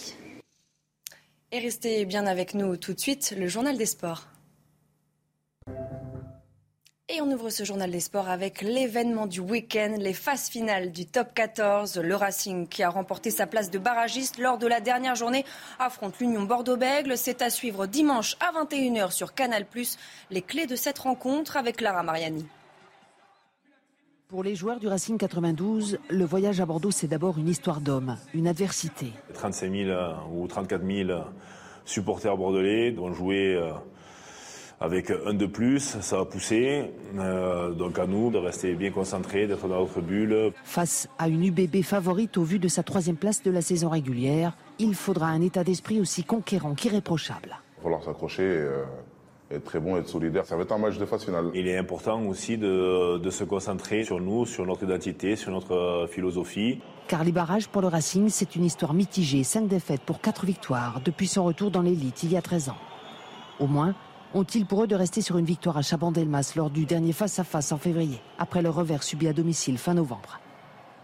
Et 1.52 1.60
restez 1.60 2.06
bien 2.06 2.26
avec 2.26 2.54
nous 2.54 2.78
tout 2.78 2.94
de 2.94 3.00
suite, 3.02 3.36
le 3.38 3.48
journal 3.48 3.78
des 3.78 3.86
sports. 3.86 4.28
Et 7.10 7.22
on 7.22 7.32
ouvre 7.32 7.50
ce 7.50 7.64
journal 7.64 7.90
des 7.90 8.02
sports 8.02 8.28
avec 8.28 8.62
l'événement 8.62 9.28
du 9.28 9.40
week-end, 9.40 9.96
les 9.98 10.12
phases 10.12 10.50
finales 10.50 10.92
du 10.92 11.06
top 11.06 11.34
14. 11.34 12.00
Le 12.00 12.16
Racing, 12.18 12.68
qui 12.68 12.84
a 12.84 12.90
remporté 12.90 13.32
sa 13.32 13.48
place 13.48 13.72
de 13.72 13.80
barragiste 13.80 14.40
lors 14.40 14.58
de 14.58 14.68
la 14.68 14.82
dernière 14.82 15.16
journée, 15.16 15.46
affronte 15.80 16.20
l'Union 16.20 16.44
Bordeaux-Bègle. 16.44 17.18
C'est 17.18 17.42
à 17.42 17.50
suivre 17.50 17.86
dimanche 17.88 18.36
à 18.42 18.52
21h 18.62 19.12
sur 19.12 19.34
Canal. 19.34 19.66
Les 20.32 20.42
clés 20.42 20.68
de 20.68 20.76
cette 20.76 21.00
rencontre 21.00 21.56
avec 21.56 21.80
Lara 21.80 22.04
Mariani. 22.04 22.46
Pour 24.28 24.44
les 24.44 24.56
joueurs 24.56 24.82
du 24.82 24.90
Racing 24.90 25.18
92, 25.18 26.00
le 26.10 26.26
voyage 26.26 26.60
à 26.60 26.66
Bordeaux, 26.66 26.92
c'est 26.92 27.08
d'abord 27.08 27.38
une 27.38 27.48
histoire 27.48 27.80
d'homme, 27.80 28.18
une 28.34 28.50
adversité. 28.50 29.14
35 29.34 29.72
000 29.72 29.98
ou 30.36 30.46
34 30.46 30.86
000 30.86 31.22
supporters 31.86 32.36
bordelais 32.36 32.92
dont 32.92 33.14
jouer 33.14 33.56
euh, 33.56 33.72
avec 34.80 35.12
un 35.12 35.34
de 35.34 35.46
plus, 35.46 35.98
ça 36.02 36.18
va 36.18 36.26
pousser. 36.26 36.92
Euh, 37.18 37.72
donc 37.72 37.98
à 37.98 38.06
nous 38.06 38.30
de 38.30 38.38
rester 38.38 38.76
bien 38.76 38.92
concentrés, 38.92 39.48
d'être 39.48 39.68
dans 39.68 39.80
notre 39.80 40.02
bulle. 40.02 40.52
Face 40.64 41.10
à 41.18 41.28
une 41.28 41.44
UBB 41.46 41.82
favorite 41.84 42.38
au 42.38 42.44
vu 42.44 42.60
de 42.60 42.68
sa 42.68 42.84
troisième 42.84 43.18
place 43.18 43.42
de 43.42 43.52
la 43.52 43.62
saison 43.62 43.90
régulière, 43.90 44.56
il 44.80 44.94
faudra 44.94 45.28
un 45.28 45.42
état 45.42 45.64
d'esprit 45.64 46.00
aussi 46.00 46.24
conquérant 46.24 46.76
qu'irréprochable. 46.76 47.50
Il 47.50 47.78
va 47.78 47.84
falloir 47.84 48.04
s'accrocher. 48.04 48.44
Euh, 48.44 48.84
être 49.50 49.64
très 49.64 49.80
bon, 49.80 49.96
être 49.96 50.10
solidaire. 50.10 50.46
Ça 50.46 50.58
va 50.58 50.64
être 50.64 50.74
un 50.74 50.78
match 50.78 50.98
de 50.98 51.06
phase 51.06 51.24
finale. 51.24 51.52
Il 51.54 51.70
est 51.70 51.78
important 51.78 52.22
aussi 52.24 52.58
de, 52.58 53.18
de 53.18 53.30
se 53.30 53.46
concentrer 53.46 54.04
sur 54.04 54.20
nous, 54.20 54.46
sur 54.46 54.66
notre 54.66 54.84
identité, 54.84 55.38
sur 55.38 55.52
notre 55.52 56.06
philosophie. 56.12 56.82
Car 57.08 57.24
les 57.24 57.32
barrages 57.32 57.70
pour 57.70 57.82
le 57.82 57.88
Racing, 57.88 58.28
c'est 58.28 58.58
une 58.58 58.66
histoire 58.66 58.94
mitigée. 58.94 59.46
Cinq 59.46 59.70
défaites 59.70 60.02
pour 60.02 60.20
quatre 60.20 60.46
victoires 60.46 61.00
depuis 61.06 61.28
son 61.28 61.46
retour 61.46 61.72
dans 61.72 61.82
l'élite 61.82 62.24
il 62.24 62.34
y 62.34 62.36
a 62.36 62.42
13 62.42 62.70
ans. 62.70 62.78
Au 63.62 63.68
moins, 63.68 63.96
ont-ils 64.34 64.66
pour 64.66 64.84
eux 64.84 64.88
de 64.88 64.96
rester 64.96 65.22
sur 65.22 65.38
une 65.38 65.46
victoire 65.46 65.78
à 65.78 65.82
Chabandelmas 65.82 66.54
lors 66.56 66.70
du 66.70 66.86
dernier 66.86 67.14
face-à-face 67.14 67.72
en 67.72 67.78
février, 67.78 68.20
après 68.38 68.62
le 68.62 68.70
revers 68.70 69.04
subi 69.04 69.28
à 69.28 69.34
domicile 69.34 69.78
fin 69.78 69.94
novembre? 69.94 70.40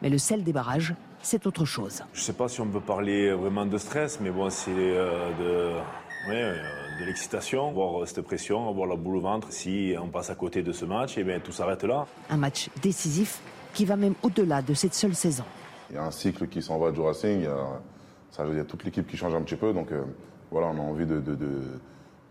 Mais 0.01 0.09
le 0.09 0.17
sel 0.17 0.43
des 0.43 0.53
barrages, 0.53 0.93
c'est 1.21 1.47
autre 1.47 1.65
chose. 1.65 2.03
Je 2.13 2.19
ne 2.19 2.23
sais 2.23 2.33
pas 2.33 2.49
si 2.49 2.59
on 2.59 2.67
peut 2.67 2.81
parler 2.81 3.31
vraiment 3.33 3.65
de 3.65 3.77
stress, 3.77 4.19
mais 4.19 4.31
bon, 4.31 4.49
c'est 4.49 4.71
euh, 4.71 5.29
de, 5.39 6.31
euh, 6.31 6.55
de 6.99 7.05
l'excitation, 7.05 7.71
voir 7.71 8.05
cette 8.07 8.21
pression, 8.21 8.67
avoir 8.67 8.87
la 8.87 8.97
boule 8.97 9.17
au 9.17 9.21
ventre. 9.21 9.51
Si 9.51 9.95
on 10.01 10.09
passe 10.09 10.29
à 10.29 10.35
côté 10.35 10.61
de 10.61 10.73
ce 10.73 10.83
match, 10.83 11.17
et 11.17 11.21
eh 11.21 11.23
bien, 11.23 11.39
tout 11.39 11.53
s'arrête 11.53 11.83
là. 11.83 12.05
Un 12.29 12.37
match 12.37 12.69
décisif 12.81 13.39
qui 13.73 13.85
va 13.85 13.95
même 13.95 14.15
au-delà 14.23 14.61
de 14.61 14.73
cette 14.73 14.93
seule 14.93 15.15
saison. 15.15 15.45
Il 15.89 15.95
y 15.95 15.99
a 15.99 16.03
un 16.03 16.11
cycle 16.11 16.47
qui 16.47 16.61
s'en 16.61 16.77
va 16.77 16.91
du 16.91 16.99
Racing, 16.99 17.39
il 17.39 17.43
y 17.43 17.47
a, 17.47 17.81
ça, 18.29 18.45
il 18.49 18.57
y 18.57 18.59
a 18.59 18.65
toute 18.65 18.83
l'équipe 18.83 19.07
qui 19.07 19.15
change 19.15 19.33
un 19.35 19.41
petit 19.41 19.55
peu, 19.55 19.73
donc 19.73 19.91
euh, 19.91 20.03
voilà, 20.51 20.67
on 20.67 20.77
a 20.77 20.81
envie 20.81 21.05
de, 21.05 21.19
de, 21.19 21.35
de 21.35 21.61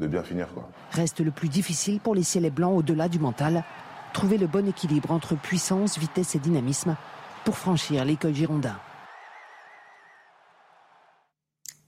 de 0.02 0.08
bien 0.08 0.22
finir. 0.22 0.48
Quoi. 0.52 0.68
Reste 0.90 1.20
le 1.20 1.30
plus 1.30 1.48
difficile 1.48 2.00
pour 2.00 2.14
les 2.14 2.22
ciels 2.22 2.50
blancs 2.50 2.76
au-delà 2.76 3.08
du 3.08 3.18
mental, 3.18 3.64
trouver 4.12 4.36
le 4.36 4.46
bon 4.46 4.68
équilibre 4.68 5.10
entre 5.10 5.34
puissance, 5.34 5.98
vitesse 5.98 6.34
et 6.34 6.38
dynamisme 6.38 6.96
pour 7.44 7.56
franchir 7.56 8.04
l'école 8.04 8.34
Girondin. 8.34 8.76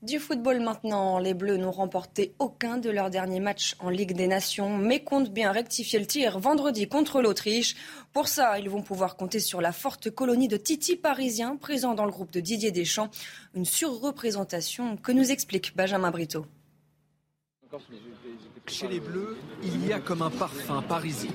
Du 0.04 0.18
football 0.18 0.60
maintenant, 0.60 1.18
les 1.18 1.32
Bleus 1.32 1.56
n'ont 1.56 1.70
remporté 1.70 2.34
aucun 2.38 2.76
de 2.76 2.90
leurs 2.90 3.08
derniers 3.08 3.40
matchs 3.40 3.74
en 3.78 3.88
Ligue 3.88 4.12
des 4.12 4.26
Nations, 4.26 4.76
mais 4.76 5.02
comptent 5.02 5.32
bien 5.32 5.50
rectifier 5.50 5.98
le 5.98 6.04
tir 6.04 6.38
vendredi 6.38 6.88
contre 6.88 7.22
l'Autriche. 7.22 7.74
Pour 8.12 8.28
ça, 8.28 8.58
ils 8.58 8.68
vont 8.68 8.82
pouvoir 8.82 9.16
compter 9.16 9.40
sur 9.40 9.62
la 9.62 9.72
forte 9.72 10.10
colonie 10.10 10.46
de 10.46 10.58
Titi 10.58 10.96
parisiens 10.96 11.56
présents 11.56 11.94
dans 11.94 12.04
le 12.04 12.10
groupe 12.10 12.32
de 12.32 12.40
Didier 12.40 12.70
Deschamps. 12.70 13.08
Une 13.54 13.64
surreprésentation 13.64 14.98
que 14.98 15.10
nous 15.10 15.32
explique 15.32 15.74
Benjamin 15.74 16.10
Brito. 16.10 16.44
Chez 18.66 18.88
les 18.88 19.00
Bleus, 19.00 19.36
il 19.62 19.86
y 19.86 19.92
a 19.92 19.98
comme 19.98 20.22
un 20.22 20.30
parfum 20.30 20.82
parisien. 20.82 21.30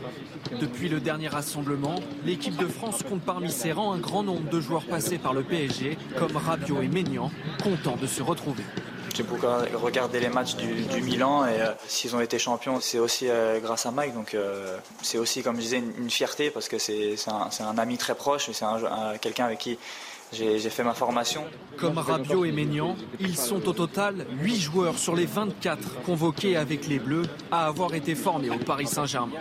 Depuis 0.59 0.89
le 0.89 0.99
dernier 0.99 1.27
rassemblement, 1.27 1.95
l'équipe 2.25 2.55
de 2.55 2.65
France 2.65 3.03
compte 3.03 3.21
parmi 3.21 3.51
ses 3.51 3.71
rangs 3.71 3.93
un 3.93 3.99
grand 3.99 4.23
nombre 4.23 4.49
de 4.49 4.59
joueurs 4.59 4.85
passés 4.85 5.17
par 5.17 5.33
le 5.33 5.43
PSG, 5.43 5.97
comme 6.17 6.35
Rabiot 6.35 6.81
et 6.81 6.87
Maignan, 6.87 7.31
contents 7.63 7.97
de 7.97 8.07
se 8.07 8.21
retrouver. 8.21 8.63
J'ai 9.15 9.23
beaucoup 9.23 9.47
regardé 9.73 10.19
les 10.19 10.29
matchs 10.29 10.55
du, 10.55 11.01
Milan 11.01 11.45
et 11.45 11.59
s'ils 11.87 12.15
ont 12.15 12.21
été 12.21 12.39
champions, 12.39 12.79
c'est 12.79 12.99
aussi 12.99 13.27
grâce 13.61 13.85
à 13.85 13.91
Mike. 13.91 14.13
Donc 14.13 14.35
c'est 15.01 15.17
aussi, 15.17 15.43
comme 15.43 15.57
je 15.57 15.61
disais, 15.61 15.77
une, 15.77 16.09
fierté 16.09 16.51
parce 16.51 16.69
que 16.69 16.77
c'est 16.77 17.15
un, 17.27 17.77
ami 17.77 17.97
très 17.97 18.15
proche, 18.15 18.49
c'est 18.51 18.65
quelqu'un 19.21 19.45
avec 19.45 19.59
qui 19.59 19.77
j'ai 20.31 20.59
fait 20.69 20.83
ma 20.83 20.93
formation. 20.93 21.43
Comme 21.77 21.97
Rabiot 21.97 22.45
et 22.45 22.51
Maignan, 22.51 22.95
ils 23.19 23.35
sont 23.35 23.67
au 23.67 23.73
total 23.73 24.25
8 24.41 24.55
joueurs 24.55 24.97
sur 24.97 25.15
les 25.15 25.25
24 25.25 26.01
convoqués 26.03 26.57
avec 26.57 26.87
les 26.87 26.99
Bleus 26.99 27.25
à 27.51 27.65
avoir 27.65 27.93
été 27.93 28.15
formés 28.15 28.49
au 28.49 28.57
Paris 28.57 28.87
Saint-Germain. 28.87 29.39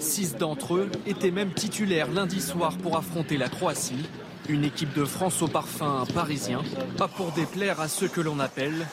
Six 0.00 0.36
d'entre 0.36 0.76
eux 0.76 0.90
étaient 1.06 1.30
même 1.30 1.52
titulaires 1.52 2.10
lundi 2.10 2.40
soir 2.40 2.76
pour 2.78 2.96
affronter 2.96 3.36
la 3.36 3.48
Croatie. 3.48 4.08
Une 4.48 4.64
équipe 4.64 4.92
de 4.92 5.04
France 5.04 5.40
au 5.40 5.48
parfum 5.48 6.04
parisien, 6.14 6.62
pas 6.98 7.08
pour 7.08 7.32
déplaire 7.32 7.80
à 7.80 7.88
ceux 7.88 8.08
que 8.08 8.20
l'on 8.20 8.40
appelle 8.40 8.86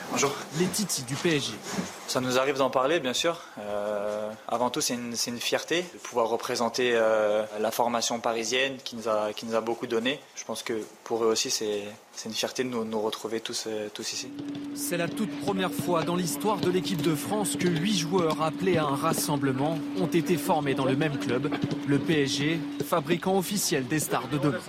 les 0.58 0.66
titis 0.66 1.02
du 1.02 1.14
PSG. 1.14 1.52
Ça 2.06 2.20
nous 2.20 2.38
arrive 2.38 2.56
d'en 2.56 2.70
parler, 2.70 3.00
bien 3.00 3.12
sûr. 3.12 3.40
Euh, 3.58 4.30
avant 4.48 4.70
tout, 4.70 4.80
c'est 4.80 4.94
une, 4.94 5.38
fierté 5.38 5.82
de 5.82 5.98
pouvoir 5.98 6.28
représenter 6.28 6.92
euh, 6.94 7.44
la 7.60 7.70
formation 7.70 8.18
parisienne 8.18 8.76
qui 8.82 8.96
nous, 8.96 9.08
a, 9.08 9.32
qui 9.32 9.46
nous 9.46 9.54
a 9.54 9.60
beaucoup 9.60 9.86
donné. 9.86 10.20
Je 10.36 10.44
pense 10.44 10.62
que 10.62 10.74
pour 11.04 11.24
eux 11.24 11.28
aussi, 11.28 11.50
c'est 11.50 11.82
une 12.24 12.32
fierté 12.32 12.62
de 12.62 12.68
nous, 12.68 13.00
retrouver 13.00 13.40
tous, 13.40 13.64
euh, 13.66 13.88
tous 13.92 14.12
ici. 14.12 14.28
C'est 14.74 14.96
la 14.96 15.08
toute 15.08 15.30
première 15.40 15.72
fois 15.72 16.02
dans 16.02 16.14
l'histoire 16.14 16.58
de 16.58 16.70
l'équipe 16.70 17.02
de 17.02 17.14
France 17.14 17.56
que 17.56 17.68
huit 17.68 17.98
joueurs 17.98 18.42
appelés 18.42 18.76
à 18.76 18.84
un 18.84 18.94
rassemblement 18.94 19.78
ont 19.98 20.06
été 20.06 20.36
formés 20.36 20.74
dans 20.74 20.84
le 20.84 20.96
même 20.96 21.18
club, 21.18 21.50
le 21.86 21.98
PSG, 21.98 22.60
fabricant 22.86 23.36
officiel 23.36 23.86
des 23.86 23.98
stars 23.98 24.28
de 24.28 24.38
demain. 24.38 24.60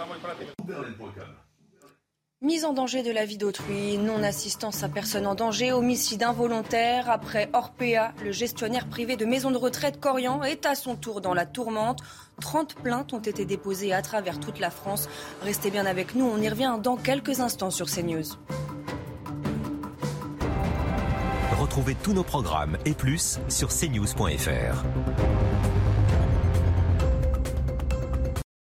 Mise 2.43 2.65
en 2.65 2.73
danger 2.73 3.03
de 3.03 3.11
la 3.11 3.23
vie 3.23 3.37
d'autrui, 3.37 3.97
non-assistance 3.97 4.83
à 4.83 4.89
personne 4.89 5.25
en 5.27 5.33
danger, 5.33 5.71
homicide 5.71 6.23
involontaire. 6.23 7.09
Après 7.09 7.49
Orpea, 7.53 8.11
le 8.21 8.33
gestionnaire 8.33 8.89
privé 8.89 9.15
de 9.15 9.23
maison 9.23 9.49
de 9.49 9.55
retraite 9.55 10.01
Corian 10.01 10.43
est 10.43 10.65
à 10.65 10.75
son 10.75 10.97
tour 10.97 11.21
dans 11.21 11.33
la 11.33 11.45
tourmente. 11.45 12.01
30 12.41 12.75
plaintes 12.75 13.13
ont 13.13 13.19
été 13.19 13.45
déposées 13.45 13.93
à 13.93 14.01
travers 14.01 14.41
toute 14.41 14.59
la 14.59 14.71
France. 14.71 15.07
Restez 15.41 15.71
bien 15.71 15.85
avec 15.85 16.15
nous, 16.15 16.25
on 16.25 16.37
y 16.41 16.49
revient 16.49 16.75
dans 16.83 16.97
quelques 16.97 17.39
instants 17.39 17.71
sur 17.71 17.89
CNews. 17.89 18.25
Retrouvez 21.61 21.95
tous 21.95 22.11
nos 22.11 22.23
programmes 22.23 22.77
et 22.83 22.93
plus 22.93 23.39
sur 23.47 23.69
cnews.fr. 23.69 24.83